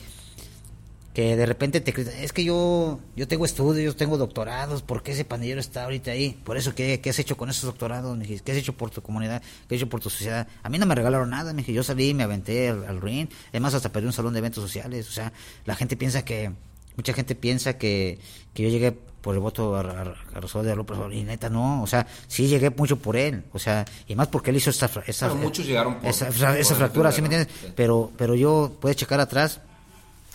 que 1.13 1.35
de 1.35 1.45
repente 1.45 1.79
te 1.79 2.23
es 2.23 2.33
que 2.33 2.43
yo 2.43 2.99
yo 3.15 3.27
tengo 3.27 3.45
estudios, 3.45 3.95
tengo 3.95 4.17
doctorados, 4.17 4.81
¿por 4.81 5.03
qué 5.03 5.11
ese 5.11 5.25
pandillero 5.25 5.59
está 5.59 5.83
ahorita 5.83 6.09
ahí? 6.09 6.39
Por 6.43 6.57
eso, 6.57 6.73
¿qué, 6.73 7.01
qué 7.01 7.11
has 7.11 7.19
hecho 7.19 7.37
con 7.37 7.51
esos 7.51 7.65
doctorados? 7.65 8.17
¿Qué 8.43 8.51
has 8.51 8.57
hecho 8.57 8.73
por 8.73 8.89
tu 8.89 9.03
comunidad? 9.03 9.43
¿Qué 9.67 9.75
has 9.75 9.81
hecho 9.81 9.89
por 9.89 9.99
tu 9.99 10.09
sociedad? 10.09 10.47
A 10.63 10.69
mí 10.69 10.79
no 10.79 10.87
me 10.87 10.95
regalaron 10.95 11.29
nada, 11.29 11.53
me 11.53 11.61
dije, 11.61 11.73
yo 11.73 11.83
salí, 11.83 12.15
me 12.15 12.23
aventé 12.23 12.69
al, 12.69 12.83
al 12.85 12.99
ring, 12.99 13.27
además 13.49 13.75
hasta 13.75 13.91
perdí 13.91 14.07
un 14.07 14.13
salón 14.13 14.33
de 14.33 14.39
eventos 14.39 14.63
sociales, 14.63 15.07
o 15.07 15.11
sea, 15.11 15.33
la 15.65 15.75
gente 15.75 15.95
piensa 15.97 16.25
que, 16.25 16.51
mucha 16.95 17.13
gente 17.13 17.35
piensa 17.35 17.77
que, 17.77 18.17
que 18.55 18.63
yo 18.63 18.69
llegué 18.69 18.97
por 19.21 19.35
el 19.35 19.41
voto 19.41 19.75
a, 19.75 19.81
a, 19.81 20.01
a 20.35 20.39
Rosario 20.39 20.69
de 20.69 20.75
López 20.75 20.95
Obrador, 20.97 21.13
y 21.13 21.23
neta 21.23 21.49
no, 21.49 21.83
o 21.83 21.87
sea, 21.87 22.07
sí 22.27 22.47
llegué 22.47 22.69
mucho 22.69 22.97
por 22.97 23.15
él, 23.17 23.43
o 23.53 23.59
sea, 23.59 23.85
y 24.07 24.15
más 24.15 24.27
porque 24.27 24.51
él 24.51 24.57
hizo 24.57 24.69
esta, 24.69 24.89
esta 25.05 25.27
Pero 25.27 25.35
muchos 25.39 25.65
llegaron 25.65 25.95
por- 25.95 26.09
esa, 26.09 26.27
por 26.27 26.57
esa 26.57 26.75
fractura, 26.75 27.11
¿sí 27.11 27.21
me 27.21 27.27
entiendes? 27.27 27.53
sí. 27.61 27.73
Pero, 27.75 28.11
pero 28.17 28.35
yo, 28.35 28.71
puedes 28.79 28.95
checar 28.97 29.19
atrás, 29.19 29.59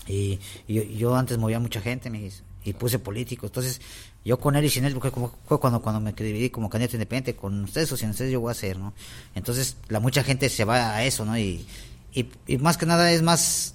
y, 0.06 0.38
y 0.68 0.74
yo, 0.74 0.82
yo 0.82 1.16
antes 1.16 1.38
movía 1.38 1.58
mucha 1.58 1.80
gente, 1.80 2.10
me 2.10 2.30
y 2.66 2.72
puse 2.72 2.98
políticos. 2.98 3.50
Entonces, 3.50 3.80
yo 4.24 4.38
con 4.40 4.56
él 4.56 4.64
y 4.64 4.70
sin 4.70 4.84
él, 4.86 4.94
porque 4.94 5.10
como- 5.10 5.34
fue 5.46 5.60
cuando, 5.60 5.82
cuando 5.82 6.00
me 6.00 6.12
dividí 6.12 6.48
como 6.50 6.70
candidato 6.70 6.96
independiente, 6.96 7.36
con 7.36 7.62
ustedes 7.64 7.92
o 7.92 7.96
sin 7.96 8.08
ustedes 8.10 8.32
yo 8.32 8.40
voy 8.40 8.48
a 8.48 8.52
hacer, 8.52 8.78
¿no? 8.78 8.94
Entonces, 9.34 9.76
la 9.88 10.00
mucha 10.00 10.22
gente 10.24 10.48
se 10.48 10.64
va 10.64 10.94
a 10.94 11.04
eso, 11.04 11.24
¿no? 11.26 11.36
Y, 11.38 11.66
y, 12.14 12.28
y 12.46 12.56
más 12.58 12.78
que 12.78 12.86
nada 12.86 13.12
es 13.12 13.20
más 13.22 13.74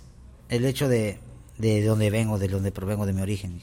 el 0.50 0.66
hecho 0.66 0.88
de, 0.90 1.20
de 1.60 1.84
dónde 1.84 2.10
vengo, 2.10 2.40
de 2.40 2.48
donde 2.48 2.72
provengo, 2.72 3.06
de 3.06 3.14
mi 3.14 3.22
origen. 3.22 3.62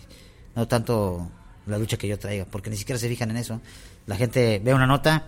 No 0.56 0.66
tanto 0.66 1.30
la 1.66 1.78
lucha 1.78 1.96
que 1.96 2.08
yo 2.08 2.18
traiga, 2.18 2.44
porque 2.44 2.70
ni 2.70 2.76
siquiera 2.76 2.98
se 2.98 3.08
fijan 3.08 3.30
en 3.30 3.36
eso. 3.36 3.60
La 4.06 4.16
gente 4.16 4.60
ve 4.64 4.74
una 4.74 4.86
nota, 4.86 5.26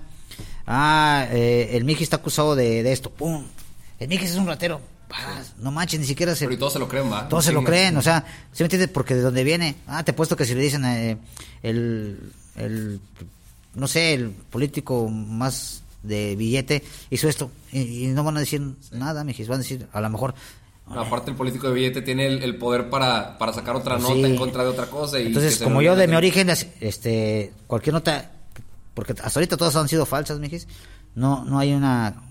ah, 0.67 1.27
eh, 1.31 1.71
el 1.73 1.85
Miji 1.85 2.03
está 2.03 2.17
acusado 2.17 2.57
de, 2.57 2.83
de 2.83 2.93
esto, 2.93 3.11
¡pum! 3.11 3.45
El 3.99 4.09
Miji 4.09 4.25
es 4.25 4.37
un 4.37 4.47
ratero. 4.47 4.81
no 5.59 5.71
manches, 5.71 6.01
ni 6.01 6.07
siquiera 6.07 6.35
se... 6.35 6.45
Pero 6.45 6.55
y 6.55 6.59
todos 6.59 6.73
se 6.75 6.79
lo 6.79 6.88
creen, 6.88 7.11
¿va? 7.11 7.29
Todos 7.29 7.45
se 7.45 7.53
lo 7.53 7.64
creen, 7.64 7.97
o 7.97 8.03
sea, 8.03 8.25
¿sí 8.53 8.62
me 8.62 8.67
entiendes? 8.67 8.91
Porque 8.91 9.14
de 9.14 9.23
dónde 9.23 9.45
viene. 9.45 9.77
Ah, 9.87 10.03
te 10.05 10.12
he 10.12 10.14
puesto 10.14 10.37
que 10.37 10.45
si 10.45 10.55
le 10.55 10.62
dicen 10.62 10.85
eh, 10.85 11.19
el, 11.62 12.33
el, 12.57 13.01
no 13.75 13.88
sé, 13.88 14.14
el 14.14 14.31
político 14.31 15.09
más 15.09 15.83
de 16.03 16.37
billete 16.37 16.85
hizo 17.11 17.29
esto 17.29 17.51
y, 17.73 18.05
y 18.05 18.07
no 18.09 18.23
van 18.23 18.37
a 18.37 18.41
decir 18.41 18.62
nada, 18.93 19.25
mijis, 19.25 19.49
van 19.49 19.57
a 19.57 19.62
decir, 19.62 19.88
a 19.93 20.01
lo 20.01 20.09
mejor, 20.11 20.35
Aparte, 20.96 21.31
el 21.31 21.37
político 21.37 21.68
de 21.68 21.74
billete 21.74 22.03
tiene 22.03 22.27
el, 22.27 22.42
el 22.42 22.57
poder 22.57 22.88
para, 22.90 23.37
para 23.38 23.53
sacar 23.53 23.77
otra 23.77 23.98
nota 23.98 24.14
sí. 24.14 24.24
en 24.24 24.37
contra 24.37 24.62
de 24.62 24.68
otra 24.70 24.87
cosa. 24.87 25.18
Y 25.20 25.27
Entonces, 25.29 25.59
como 25.59 25.83
yo 25.83 25.94
de 25.96 26.09
mi 26.09 26.16
origen, 26.16 26.48
este, 26.81 27.53
cualquier 27.66 27.94
nota, 27.94 28.31
porque 28.94 29.12
hasta 29.12 29.38
ahorita 29.40 29.57
todas 29.57 29.77
han 29.77 29.88
sido 29.88 30.07
falsas, 30.07 30.38
mijis, 30.40 30.66
no, 31.14 31.44
no 31.44 31.59
hay 31.59 31.72
una, 31.72 32.22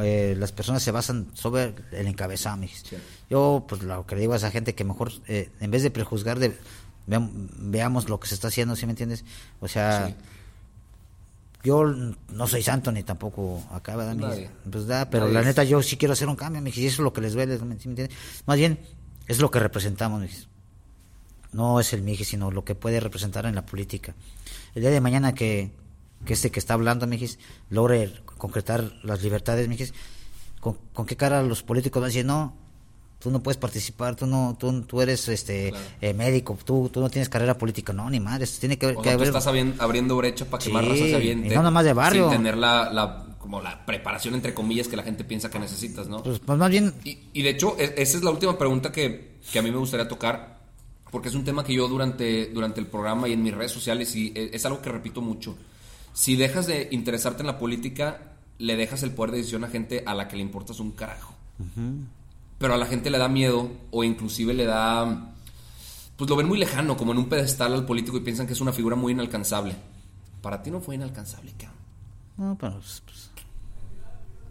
eh, 0.00 0.34
las 0.38 0.52
personas 0.52 0.82
se 0.82 0.90
basan 0.90 1.28
sobre 1.34 1.74
el 1.92 2.06
encabezado, 2.06 2.56
mijis. 2.56 2.84
Yo, 3.30 3.64
pues 3.68 3.82
lo 3.82 4.06
que 4.06 4.14
le 4.14 4.20
digo 4.22 4.32
a 4.34 4.36
esa 4.36 4.50
gente 4.50 4.74
que 4.74 4.84
mejor, 4.84 5.12
eh, 5.28 5.50
en 5.60 5.70
vez 5.70 5.82
de 5.82 5.90
prejuzgar, 5.90 6.38
de, 6.38 6.56
veam- 7.08 7.48
veamos 7.58 8.08
lo 8.08 8.20
que 8.20 8.28
se 8.28 8.34
está 8.34 8.48
haciendo, 8.48 8.76
¿sí 8.76 8.86
me 8.86 8.92
entiendes? 8.92 9.24
O 9.60 9.68
sea, 9.68 10.06
Sí. 10.08 10.14
Yo 11.64 11.84
no 11.84 12.46
soy 12.46 12.62
santo 12.62 12.92
ni 12.92 13.02
tampoco 13.02 13.62
¿verdad, 13.84 14.14
mijis? 14.14 14.28
Nadie. 14.28 14.50
Pues 14.70 14.86
da, 14.86 15.10
pero 15.10 15.24
Nadie 15.24 15.34
la 15.34 15.42
neta 15.42 15.64
yo 15.64 15.82
sí 15.82 15.96
quiero 15.96 16.12
hacer 16.12 16.28
un 16.28 16.36
cambio, 16.36 16.62
mijis, 16.62 16.84
y 16.84 16.86
eso 16.86 17.02
es 17.02 17.04
lo 17.04 17.12
que 17.12 17.22
les 17.22 17.32
duele, 17.32 17.58
¿sí 17.58 17.88
me? 17.88 18.08
Más 18.46 18.56
bien, 18.56 18.78
es 19.26 19.40
lo 19.40 19.50
que 19.50 19.58
representamos, 19.58 20.20
mijis 20.20 20.48
no 21.54 21.80
es 21.80 21.92
el 21.92 22.02
Mijis, 22.02 22.28
sino 22.28 22.50
lo 22.50 22.64
que 22.64 22.74
puede 22.74 23.00
representar 23.00 23.46
en 23.46 23.54
la 23.54 23.64
política. 23.64 24.14
El 24.74 24.82
día 24.82 24.90
de 24.90 25.00
mañana 25.00 25.34
que, 25.34 25.70
que 26.26 26.32
este 26.34 26.50
que 26.50 26.58
está 26.58 26.74
hablando, 26.74 27.06
Mijis, 27.06 27.38
logre 27.70 28.12
concretar 28.36 28.92
las 29.02 29.22
libertades, 29.22 29.68
Mijis, 29.68 29.94
¿con, 30.60 30.76
con 30.92 31.06
qué 31.06 31.16
cara 31.16 31.42
los 31.42 31.62
políticos 31.62 32.00
van 32.00 32.08
a 32.08 32.12
decir, 32.12 32.26
no, 32.26 32.56
tú 33.24 33.30
no 33.30 33.42
puedes 33.42 33.56
participar, 33.56 34.14
tú 34.14 34.26
no, 34.26 34.54
tú, 34.60 34.82
tú 34.82 35.00
eres 35.00 35.26
este 35.28 35.70
Claro. 35.70 35.84
eh, 36.02 36.12
médico, 36.12 36.58
tú, 36.62 36.90
tú 36.92 37.00
no 37.00 37.08
tienes 37.08 37.30
carrera 37.30 37.56
política, 37.56 37.94
no, 37.94 38.08
ni 38.10 38.20
madre, 38.20 38.46
tiene 38.60 38.76
que, 38.76 38.88
O 38.88 39.00
que 39.00 39.08
sea, 39.08 39.16
tú 39.16 39.24
estás 39.24 39.46
abriendo 39.46 40.16
brecha 40.18 40.44
para 40.44 40.58
que 40.58 40.66
Sí, 40.66 40.72
más 40.72 40.86
raza 40.86 41.06
se 41.06 41.16
aviente. 41.16 41.48
y 41.52 41.56
no 41.56 41.62
nomás 41.62 41.84
de 41.86 41.94
barrio. 41.94 42.28
Sin 42.28 42.36
tener 42.38 42.58
la, 42.58 42.92
la- 42.92 43.26
como 43.38 43.60
la 43.62 43.84
preparación, 43.86 44.34
entre 44.34 44.52
comillas, 44.54 44.88
que 44.88 44.96
la 44.96 45.02
gente 45.02 45.24
piensa 45.24 45.50
que 45.50 45.58
necesitas, 45.58 46.06
¿no? 46.06 46.22
Pues, 46.22 46.38
pues 46.38 46.58
más 46.58 46.70
bien, 46.70 46.94
Y, 47.04 47.18
y 47.32 47.42
de 47.42 47.50
hecho, 47.50 47.76
e- 47.78 47.94
esa 47.96 48.18
es 48.18 48.22
la 48.24 48.30
última 48.30 48.56
pregunta 48.58 48.92
que, 48.92 49.38
que 49.50 49.58
a 49.58 49.62
mí 49.62 49.70
me 49.70 49.76
gustaría 49.78 50.06
tocar, 50.06 50.60
porque 51.10 51.28
es 51.30 51.34
un 51.34 51.44
tema 51.44 51.64
que 51.64 51.72
yo 51.74 51.88
durante, 51.88 52.46
durante 52.52 52.80
el 52.80 52.86
programa 52.86 53.26
y 53.28 53.32
en 53.32 53.42
mis 53.42 53.54
redes 53.54 53.72
sociales, 53.72 54.14
y 54.16 54.32
e- 54.34 54.50
es 54.52 54.64
algo 54.66 54.80
que 54.82 54.90
repito 54.90 55.20
mucho. 55.22 55.56
Si 56.12 56.36
dejas 56.36 56.66
de 56.66 56.88
interesarte 56.90 57.40
en 57.42 57.46
la 57.46 57.58
política, 57.58 58.32
le 58.58 58.76
dejas 58.76 59.02
el 59.02 59.12
poder 59.12 59.30
de 59.32 59.38
decisión 59.38 59.64
a 59.64 59.68
gente 59.68 60.02
a 60.06 60.14
la 60.14 60.28
que 60.28 60.36
le 60.36 60.42
importas 60.42 60.78
un 60.80 60.92
carajo. 60.92 61.34
Pero 62.58 62.74
a 62.74 62.76
la 62.76 62.86
gente 62.86 63.10
le 63.10 63.18
da 63.18 63.28
miedo 63.28 63.70
o 63.90 64.04
inclusive 64.04 64.54
le 64.54 64.64
da... 64.64 65.32
Pues 66.16 66.30
lo 66.30 66.36
ven 66.36 66.46
muy 66.46 66.58
lejano, 66.58 66.96
como 66.96 67.12
en 67.12 67.18
un 67.18 67.28
pedestal 67.28 67.74
al 67.74 67.86
político 67.86 68.16
y 68.16 68.20
piensan 68.20 68.46
que 68.46 68.52
es 68.52 68.60
una 68.60 68.72
figura 68.72 68.94
muy 68.94 69.12
inalcanzable. 69.12 69.74
Para 70.40 70.62
ti 70.62 70.70
no 70.70 70.80
fue 70.80 70.94
inalcanzable, 70.94 71.52
cabrón. 71.58 71.78
no, 72.36 72.56
pues, 72.56 73.02
pues, 73.04 73.30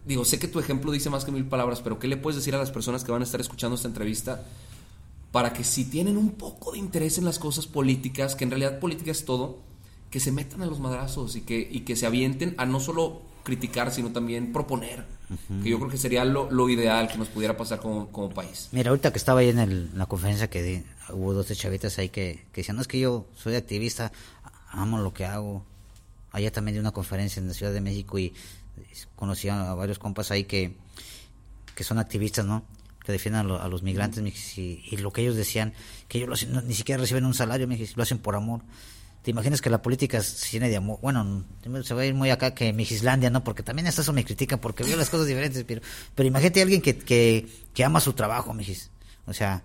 Digo, 0.05 0.25
sé 0.25 0.37
que 0.37 0.49
tu 0.49 0.59
ejemplo 0.59 0.91
dice 0.91 1.09
más 1.09 1.23
que 1.23 1.31
mil 1.31 1.45
palabras, 1.45 1.81
pero 1.81 1.97
¿qué 1.97 2.07
le 2.07 2.17
puedes 2.17 2.35
decir 2.35 2.53
a 2.55 2.57
las 2.57 2.71
personas 2.71 3.03
que 3.03 3.11
van 3.11 3.21
a 3.21 3.25
estar 3.25 3.39
escuchando 3.39 3.75
esta 3.75 3.87
entrevista 3.87 4.43
para 5.31 5.53
que 5.53 5.63
si 5.63 5.85
tienen 5.85 6.17
un 6.17 6.31
poco 6.31 6.73
de 6.73 6.77
interés 6.77 7.17
en 7.17 7.25
las 7.25 7.39
cosas 7.39 7.65
políticas, 7.65 8.35
que 8.35 8.43
en 8.43 8.51
realidad 8.51 8.79
política 8.79 9.11
es 9.11 9.23
todo, 9.25 9.59
que 10.11 10.19
se 10.19 10.31
metan 10.31 10.61
a 10.61 10.65
los 10.65 10.79
madrazos 10.79 11.35
y 11.35 11.41
que, 11.41 11.67
y 11.71 11.81
que 11.81 11.95
se 11.95 12.05
avienten 12.05 12.53
a 12.57 12.65
no 12.65 12.79
solo 12.79 13.21
criticar, 13.43 13.91
sino 13.91 14.11
también 14.11 14.51
proponer? 14.53 15.05
Que 15.63 15.69
yo 15.69 15.79
creo 15.79 15.89
que 15.89 15.97
sería 15.97 16.23
lo, 16.25 16.51
lo 16.51 16.69
ideal 16.69 17.07
que 17.07 17.17
nos 17.17 17.27
pudiera 17.27 17.57
pasar 17.57 17.79
como, 17.79 18.09
como 18.11 18.29
país. 18.29 18.69
Mira, 18.71 18.89
ahorita 18.89 19.11
que 19.11 19.17
estaba 19.17 19.39
ahí 19.39 19.49
en, 19.49 19.59
el- 19.59 19.89
en 19.91 19.97
la 19.97 20.05
conferencia 20.05 20.49
que 20.49 20.61
di, 20.61 20.83
hubo 21.09 21.33
dos 21.33 21.47
chavitas 21.57 21.97
ahí 21.97 22.09
que, 22.09 22.45
que 22.51 22.61
decían, 22.61 22.75
no 22.75 22.81
es 22.83 22.87
que 22.87 22.99
yo 22.99 23.25
soy 23.35 23.55
activista, 23.55 24.11
amo 24.69 24.99
lo 24.99 25.13
que 25.13 25.25
hago. 25.25 25.65
Allá 26.31 26.51
también 26.51 26.75
di 26.75 26.79
una 26.79 26.91
conferencia 26.91 27.39
en 27.39 27.47
la 27.47 27.53
Ciudad 27.53 27.73
de 27.73 27.81
México 27.81 28.19
y 28.19 28.33
conocí 29.15 29.49
a 29.49 29.73
varios 29.73 29.97
compas 29.99 30.29
ahí 30.31 30.43
que, 30.45 30.75
que 31.75 31.83
son 31.83 31.97
activistas, 31.99 32.45
¿no? 32.45 32.63
Que 33.03 33.11
defienden 33.11 33.41
a, 33.41 33.43
lo- 33.43 33.61
a 33.61 33.67
los 33.67 33.81
migrantes, 33.83 34.57
y, 34.57 34.83
y 34.89 34.97
lo 34.97 35.11
que 35.11 35.21
ellos 35.21 35.35
decían, 35.35 35.73
que 36.07 36.19
ellos 36.19 36.29
lo 36.29 36.35
hacen- 36.35 36.51
no- 36.51 36.61
ni 36.61 36.73
siquiera 36.75 36.99
reciben 37.01 37.25
un 37.25 37.33
salario, 37.33 37.67
lo 37.95 38.03
hacen 38.03 38.19
por 38.19 38.35
amor. 38.35 38.61
¿Te 39.23 39.31
imaginas 39.31 39.61
que 39.61 39.69
la 39.69 39.81
política 39.81 40.21
se 40.21 40.51
llene 40.51 40.69
de 40.69 40.75
amor? 40.75 40.99
Bueno, 41.01 41.45
se 41.83 41.93
va 41.93 42.01
a 42.01 42.05
ir 42.05 42.13
muy 42.13 42.29
acá 42.29 42.53
que 42.53 42.73
Mijislandia, 42.73 43.29
¿no? 43.29 43.41
Porque 43.41 43.63
también 43.63 43.87
hasta 43.87 44.01
eso 44.01 44.11
me 44.11 44.25
critican 44.25 44.59
porque 44.59 44.83
veo 44.83 44.97
las 44.97 45.09
cosas 45.09 45.27
diferentes, 45.27 45.63
pero, 45.63 45.81
pero 46.13 46.27
imagínate 46.27 46.59
a 46.59 46.63
alguien 46.63 46.81
que, 46.81 46.97
que, 46.97 47.47
que 47.73 47.83
ama 47.85 48.01
su 48.01 48.11
trabajo, 48.11 48.53
Mijis. 48.53 48.91
O 49.25 49.33
sea, 49.33 49.63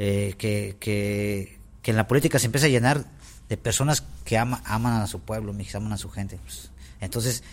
eh, 0.00 0.34
que, 0.36 0.76
que, 0.80 1.56
que 1.82 1.90
en 1.92 1.96
la 1.96 2.08
política 2.08 2.40
se 2.40 2.46
empieza 2.46 2.66
a 2.66 2.70
llenar 2.70 3.04
de 3.48 3.56
personas 3.56 4.02
que 4.24 4.38
ama, 4.38 4.60
aman 4.64 5.00
a 5.00 5.06
su 5.06 5.20
pueblo, 5.20 5.52
Mijis, 5.52 5.76
aman 5.76 5.92
a 5.92 5.98
su 5.98 6.10
gente. 6.10 6.40
Pues, 6.42 6.72
entonces, 7.00 7.44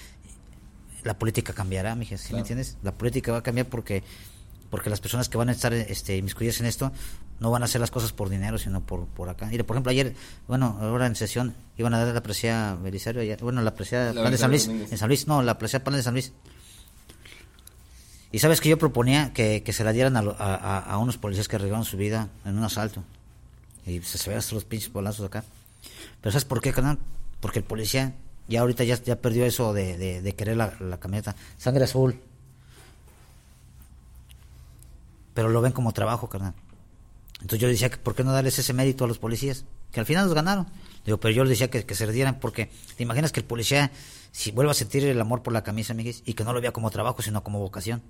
la 1.04 1.20
política 1.20 1.54
cambiará, 1.54 1.94
Mijis, 1.94 2.22
¿sí 2.22 2.34
me 2.34 2.40
entiendes? 2.40 2.78
La 2.82 2.94
política 2.94 3.32
va 3.32 3.38
a 3.38 3.44
cambiar 3.44 3.68
porque 3.68 4.02
porque 4.74 4.90
las 4.90 5.02
personas 5.02 5.30
que 5.30 5.38
van 5.38 5.50
a 5.50 5.52
estar 5.52 5.72
este, 5.72 6.18
inmiscuidas 6.18 6.60
en 6.60 6.66
esto 6.66 6.92
no 7.40 7.52
van 7.52 7.62
a 7.62 7.66
hacer 7.66 7.82
las 7.82 7.92
cosas 7.92 8.14
por 8.14 8.30
dinero, 8.30 8.58
sino 8.58 8.82
por, 8.82 9.06
por 9.08 9.30
acá. 9.30 9.48
Por 9.66 9.76
ejemplo, 9.76 9.90
ayer, 9.92 10.16
bueno, 10.48 10.78
ahora 10.82 11.08
en 11.08 11.16
sesión 11.16 11.54
iban 11.78 11.94
a 11.94 12.04
dar 12.06 12.14
la 12.14 12.24
presea 12.24 12.76
Belisario, 12.82 13.22
ayer, 13.22 13.40
bueno, 13.42 13.62
la 13.62 13.74
presea 13.76 14.06
La 14.14 14.22
Plan 14.22 14.32
de 14.32 14.38
San 14.38 14.50
Luis, 14.52 14.68
en 14.92 14.98
San 14.98 15.08
Luis, 15.10 15.28
no, 15.28 15.42
la 15.44 15.58
presea 15.58 15.84
Plan 15.84 15.96
de 15.98 16.04
San 16.04 16.14
Luis. 16.14 16.32
Y 18.32 18.40
sabes 18.40 18.62
que 18.62 18.70
yo 18.70 18.78
proponía 18.80 19.32
que, 19.34 19.62
que 19.64 19.74
se 19.74 19.84
la 19.84 19.92
dieran 19.92 20.16
a, 20.18 20.22
a, 20.22 20.80
a- 20.80 20.98
unos 20.98 21.18
policías 21.18 21.48
que 21.48 21.56
arriesgaron 21.58 21.86
su 21.86 21.98
vida 21.98 22.30
en 22.46 22.58
un 22.58 22.64
asalto. 22.64 23.04
Y 23.86 24.02
se, 24.02 24.34
hasta 24.34 24.56
los 24.56 24.64
pinches 24.66 24.92
bolazos 24.92 25.26
acá. 25.26 25.44
Pero 26.22 26.32
¿sabes 26.32 26.46
por 26.46 26.62
qué, 26.62 26.72
canal? 26.74 26.98
Porque 27.42 27.60
el 27.60 27.66
policía 27.66 28.14
ya 28.48 28.62
ahorita 28.62 28.84
ya, 28.86 28.96
ya 29.04 29.18
perdió 29.18 29.46
eso 29.46 29.72
de, 29.74 29.98
de, 29.98 30.22
de 30.22 30.34
querer 30.36 30.58
la, 30.58 30.74
la 30.80 30.98
camioneta. 31.00 31.36
Sangre 31.58 31.84
azul. 31.84 32.20
Pero 35.34 35.50
lo 35.50 35.62
ven 35.62 35.72
como 35.72 35.92
trabajo, 35.94 36.28
carnal. 36.30 36.54
Entonces 37.44 37.60
yo 37.60 37.68
decía 37.68 37.90
que 37.90 37.98
¿por 37.98 38.16
qué 38.16 38.24
no 38.24 38.32
darles 38.32 38.58
ese 38.58 38.72
mérito 38.74 39.04
a 39.04 39.08
los 39.08 39.20
policías? 39.20 39.66
Que 39.92 40.00
al 40.00 40.06
final 40.06 40.26
los 40.26 40.34
ganaron. 40.34 40.66
Digo, 41.06 41.20
pero 41.20 41.34
yo 41.34 41.44
les 41.44 41.52
decía 41.52 41.70
que, 41.70 41.86
que 41.86 41.94
se 41.94 42.10
dieran 42.12 42.40
porque 42.40 42.72
te 42.96 43.04
imaginas 43.04 43.34
que 43.34 43.42
el 43.42 43.46
policía, 43.46 43.92
si 44.32 44.52
vuelve 44.52 44.72
a 44.72 44.74
sentir 44.74 45.04
el 45.04 45.20
amor 45.20 45.44
por 45.44 45.52
la 45.52 45.62
camisa, 45.62 45.94
mijis, 45.94 46.24
y 46.26 46.34
que 46.36 46.46
no 46.46 46.54
lo 46.54 46.62
vea 46.62 46.72
como 46.72 46.90
trabajo, 46.90 47.22
sino 47.22 47.44
como 47.44 47.60
vocación, 47.60 48.02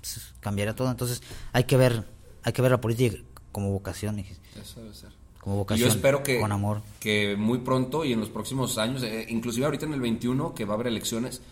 pues, 0.00 0.32
cambiaría 0.40 0.74
todo. 0.74 0.90
Entonces 0.90 1.22
hay 1.52 1.64
que 1.64 1.76
ver, 1.76 2.04
hay 2.42 2.52
que 2.54 2.62
ver 2.62 2.70
la 2.70 2.80
política 2.80 3.18
como 3.52 3.70
vocación. 3.70 4.18
Eso 4.18 4.80
debe 4.80 4.94
ser. 4.94 5.10
Como 5.38 5.56
Y 5.56 5.58
vocación. 5.58 5.88
yo 5.90 5.94
espero 5.94 6.22
que, 6.22 6.40
Con 6.40 6.50
amor. 6.52 6.80
que 6.98 7.36
muy 7.36 7.58
pronto 7.58 8.06
y 8.06 8.12
en 8.14 8.20
los 8.20 8.30
próximos 8.30 8.78
años, 8.78 9.02
eh, 9.02 9.26
inclusive 9.28 9.66
ahorita 9.66 9.84
en 9.84 9.92
el 9.92 10.00
21, 10.00 10.54
que 10.54 10.64
va 10.64 10.72
a 10.72 10.76
haber 10.76 10.86
elecciones, 10.86 11.42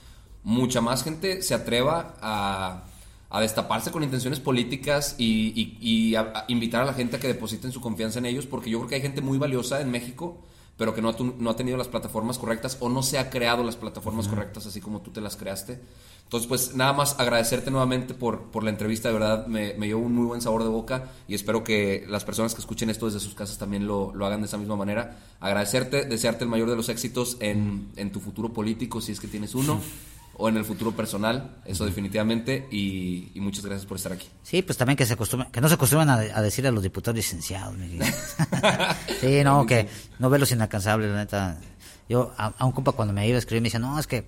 mucha 0.42 0.80
más 0.80 1.04
gente 1.04 1.42
se 1.42 1.52
atreva 1.52 2.16
a, 2.22 2.84
a 3.30 3.40
destaparse 3.40 3.90
con 3.90 4.02
intenciones 4.02 4.40
políticas 4.40 5.14
y, 5.18 5.52
y- 5.54 5.78
y 5.80 6.14
a, 6.16 6.20
a 6.34 6.44
invitar 6.48 6.82
a 6.82 6.84
la 6.84 6.94
gente 6.94 7.16
a 7.16 7.20
que 7.20 7.28
depositen 7.28 7.72
su 7.72 7.80
confianza 7.80 8.18
en 8.18 8.26
ellos, 8.26 8.46
porque 8.46 8.70
yo 8.70 8.78
creo 8.78 8.88
que 8.88 8.94
hay 8.96 9.02
gente 9.02 9.20
muy 9.22 9.38
valiosa 9.38 9.80
en 9.80 9.90
México, 9.90 10.36
pero 10.76 10.94
que 10.94 11.02
no 11.02 11.10
ha, 11.10 11.16
no 11.38 11.50
ha 11.50 11.56
tenido 11.56 11.76
las 11.76 11.88
plataformas 11.88 12.38
correctas 12.38 12.76
o 12.80 12.88
no 12.88 13.02
se 13.02 13.18
ha 13.18 13.28
creado 13.30 13.62
las 13.62 13.76
plataformas 13.76 14.28
correctas 14.28 14.66
así 14.66 14.80
como 14.80 15.00
tú 15.00 15.10
te 15.10 15.20
las 15.20 15.36
creaste. 15.36 15.78
Entonces, 16.24 16.48
pues 16.48 16.74
nada 16.76 16.92
más 16.92 17.18
agradecerte 17.18 17.70
nuevamente 17.72 18.14
por, 18.14 18.42
por 18.50 18.62
la 18.64 18.70
entrevista, 18.70 19.08
de 19.08 19.14
verdad 19.14 19.46
me, 19.48 19.74
me 19.74 19.86
dio 19.86 19.98
un 19.98 20.14
muy 20.14 20.26
buen 20.26 20.40
sabor 20.40 20.62
de 20.62 20.68
boca 20.70 21.10
y 21.28 21.34
espero 21.34 21.64
que 21.64 22.06
las 22.08 22.24
personas 22.24 22.54
que 22.54 22.60
escuchen 22.60 22.88
esto 22.88 23.06
desde 23.06 23.18
sus 23.20 23.34
casas 23.34 23.58
también 23.58 23.86
lo, 23.86 24.14
lo 24.14 24.26
hagan 24.26 24.40
de 24.40 24.46
esa 24.46 24.56
misma 24.56 24.76
manera. 24.76 25.18
Agradecerte, 25.40 26.04
desearte 26.04 26.44
el 26.44 26.50
mayor 26.50 26.70
de 26.70 26.76
los 26.76 26.88
éxitos 26.88 27.36
en, 27.40 27.88
en 27.96 28.10
tu 28.12 28.20
futuro 28.20 28.52
político, 28.52 29.00
si 29.00 29.10
es 29.12 29.20
que 29.20 29.26
tienes 29.28 29.54
uno, 29.56 29.80
o 30.40 30.48
en 30.48 30.56
el 30.56 30.64
futuro 30.64 30.92
personal, 30.92 31.58
eso 31.66 31.84
definitivamente, 31.84 32.66
y, 32.70 33.30
y 33.34 33.40
muchas 33.40 33.64
gracias 33.64 33.84
por 33.84 33.98
estar 33.98 34.12
aquí. 34.12 34.26
Sí, 34.42 34.62
pues 34.62 34.78
también 34.78 34.96
que 34.96 35.04
se 35.04 35.12
acostumbren, 35.12 35.52
que 35.52 35.60
no 35.60 35.68
se 35.68 35.74
acostumbren 35.74 36.08
a, 36.08 36.14
a 36.14 36.40
decir 36.40 36.66
a 36.66 36.70
los 36.70 36.82
diputados 36.82 37.14
licenciados. 37.14 37.76
sí, 39.20 39.44
no, 39.44 39.66
que 39.66 39.86
no 40.18 40.30
verlos 40.30 40.50
inalcanzables, 40.50 41.10
la 41.10 41.16
neta. 41.18 41.60
Yo, 42.08 42.32
a, 42.38 42.54
a 42.56 42.64
un 42.64 42.72
compa 42.72 42.92
cuando 42.92 43.12
me 43.12 43.28
iba 43.28 43.36
a 43.36 43.38
escribir 43.38 43.60
me 43.60 43.66
decía, 43.66 43.80
no, 43.80 43.98
es 43.98 44.06
que 44.06 44.24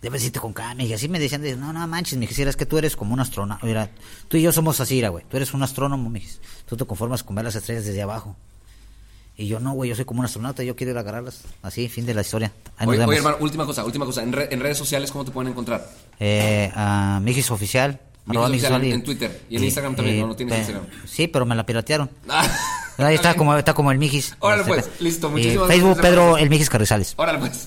debes 0.00 0.24
irte 0.24 0.38
con 0.38 0.52
calma. 0.52 0.84
Y 0.84 0.92
así 0.92 1.08
me 1.08 1.18
decían, 1.18 1.42
de, 1.42 1.56
no, 1.56 1.72
no 1.72 1.86
manches, 1.88 2.14
me 2.16 2.22
dijiste, 2.22 2.48
es 2.48 2.56
que 2.56 2.66
tú 2.66 2.78
eres 2.78 2.94
como 2.94 3.12
un 3.12 3.20
astrónomo. 3.20 3.58
Mira, 3.64 3.90
tú 4.28 4.36
y 4.36 4.42
yo 4.42 4.52
somos 4.52 4.80
así, 4.80 5.04
güey. 5.04 5.24
Tú 5.28 5.36
eres 5.36 5.52
un 5.52 5.64
astrónomo, 5.64 6.08
me. 6.08 6.22
Tú 6.64 6.76
te 6.76 6.84
conformas 6.84 7.24
con 7.24 7.34
ver 7.34 7.44
las 7.44 7.56
estrellas 7.56 7.84
desde 7.86 8.02
abajo. 8.02 8.36
Y 9.40 9.46
yo 9.48 9.58
no, 9.58 9.72
güey, 9.72 9.88
yo 9.88 9.96
soy 9.96 10.04
como 10.04 10.20
un 10.20 10.26
astronauta, 10.26 10.62
yo 10.62 10.76
quiero 10.76 10.90
ir 10.92 10.98
a 10.98 11.00
agarrarlas. 11.00 11.40
Así, 11.62 11.88
fin 11.88 12.04
de 12.04 12.12
la 12.12 12.20
historia. 12.20 12.52
Ahí 12.76 12.86
nos 12.86 12.88
Oye, 12.90 12.98
vemos. 12.98 13.08
oye, 13.08 13.18
hermano, 13.18 13.36
última 13.40 13.64
cosa, 13.64 13.84
última 13.86 14.04
cosa. 14.04 14.22
En, 14.22 14.32
re- 14.32 14.48
en 14.52 14.60
redes 14.60 14.76
sociales, 14.76 15.10
¿cómo 15.10 15.24
te 15.24 15.30
pueden 15.30 15.50
encontrar? 15.52 15.88
Eh, 16.18 16.70
a 16.74 17.20
Mijis 17.22 17.50
Oficial. 17.50 17.98
Mijis 18.26 18.44
Oficial 18.44 18.84
en- 18.84 18.92
en 18.92 19.02
Twitter. 19.02 19.40
Y 19.48 19.56
en 19.56 19.64
Instagram 19.64 19.96
también, 19.96 20.20
¿no? 20.20 20.26
¿No 20.26 20.36
tienes 20.36 20.52
pe- 20.54 20.58
Instagram? 20.60 20.84
Sí, 21.06 21.26
pero 21.26 21.46
me 21.46 21.54
la 21.54 21.64
piratearon. 21.64 22.10
Ahí 22.98 23.14
está 23.14 23.32
como, 23.34 23.56
está 23.56 23.72
como 23.72 23.90
el 23.92 23.98
Mijis. 23.98 24.36
Órale, 24.40 24.60
Este, 24.60 24.74
pues, 24.74 25.00
listo, 25.00 25.28
y 25.28 25.30
muchísimas 25.30 25.68
Facebook 25.68 25.94
gracias, 25.94 26.06
Pedro 26.06 26.22
hermano. 26.22 26.38
el 26.38 26.50
Mijis 26.50 26.68
Carrizales. 26.68 27.14
Órale, 27.16 27.38
pues. 27.38 27.66